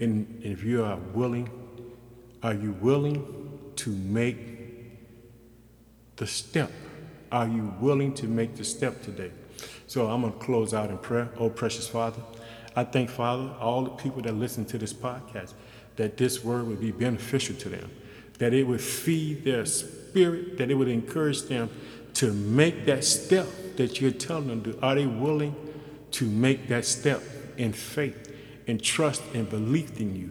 [0.00, 1.50] And, if you are willing,
[2.42, 4.36] are you willing to make
[6.16, 6.70] the step?
[7.32, 9.32] Are you willing to make the step today?
[9.88, 11.30] So I'm going to close out in prayer.
[11.36, 12.22] Oh, precious Father,
[12.76, 15.54] I thank, Father, all the people that listen to this podcast,
[15.96, 17.90] that this word would be beneficial to them,
[18.38, 21.68] that it would feed their spirit that it would encourage them
[22.14, 24.78] to make that step that you're telling them to.
[24.80, 25.54] Are they willing
[26.12, 27.22] to make that step
[27.56, 28.34] in faith
[28.66, 30.30] and trust and belief in you.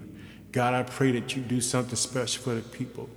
[0.52, 3.10] God, I pray that you do something special for the people.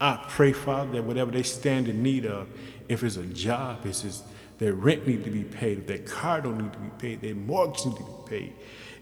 [0.00, 2.48] I pray, Father, that whatever they stand in need of,
[2.88, 4.22] if it's a job, if it's
[4.58, 7.34] their rent need to be paid, if their car don't need to be paid, their
[7.34, 8.52] mortgage need to be paid,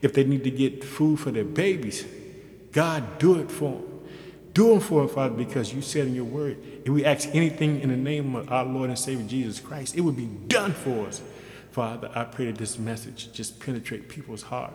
[0.02, 2.04] if they need to get food for their babies,
[2.72, 3.92] God, do it for them.
[4.52, 7.80] Do them for them, Father, because you said in your word, if we ask anything
[7.80, 11.06] in the name of our Lord and Savior Jesus Christ, it would be done for
[11.06, 11.20] us.
[11.72, 14.72] Father, I pray that this message just penetrate people's heart.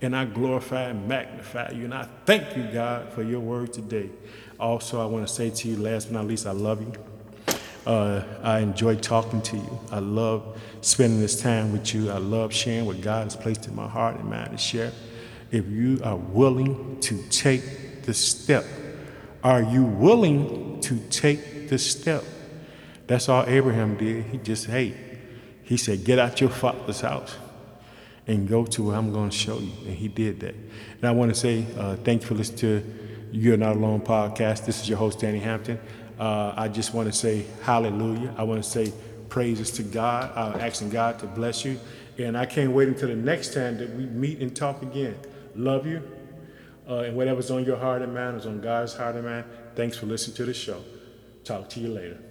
[0.00, 1.84] And I glorify and magnify you.
[1.84, 4.10] And I thank you, God, for your word today.
[4.58, 6.92] Also, I want to say to you, last but not least, I love you.
[7.88, 9.80] Uh, I enjoy talking to you.
[9.90, 12.10] I love spending this time with you.
[12.10, 14.92] I love sharing what God has placed in my heart and mind to share.
[15.50, 18.66] If you are willing to take the step,
[19.42, 22.24] are you willing to take the step?
[23.06, 24.26] That's all Abraham did.
[24.26, 24.94] He just, hey,
[25.62, 27.38] he said, get out your father's house
[28.26, 29.72] and go to where I'm going to show you.
[29.86, 30.54] And he did that.
[30.54, 32.84] And I want to say uh, thank you for listening to
[33.32, 34.66] You're Not Alone podcast.
[34.66, 35.80] This is your host, Danny Hampton.
[36.18, 38.34] Uh, I just want to say hallelujah.
[38.36, 38.92] I want to say
[39.28, 41.78] praises to God, uh, asking God to bless you.
[42.18, 45.16] And I can't wait until the next time that we meet and talk again.
[45.54, 46.02] Love you.
[46.88, 49.44] Uh, and whatever's on your heart and mind is on God's heart and mind.
[49.76, 50.82] Thanks for listening to the show.
[51.44, 52.27] Talk to you later.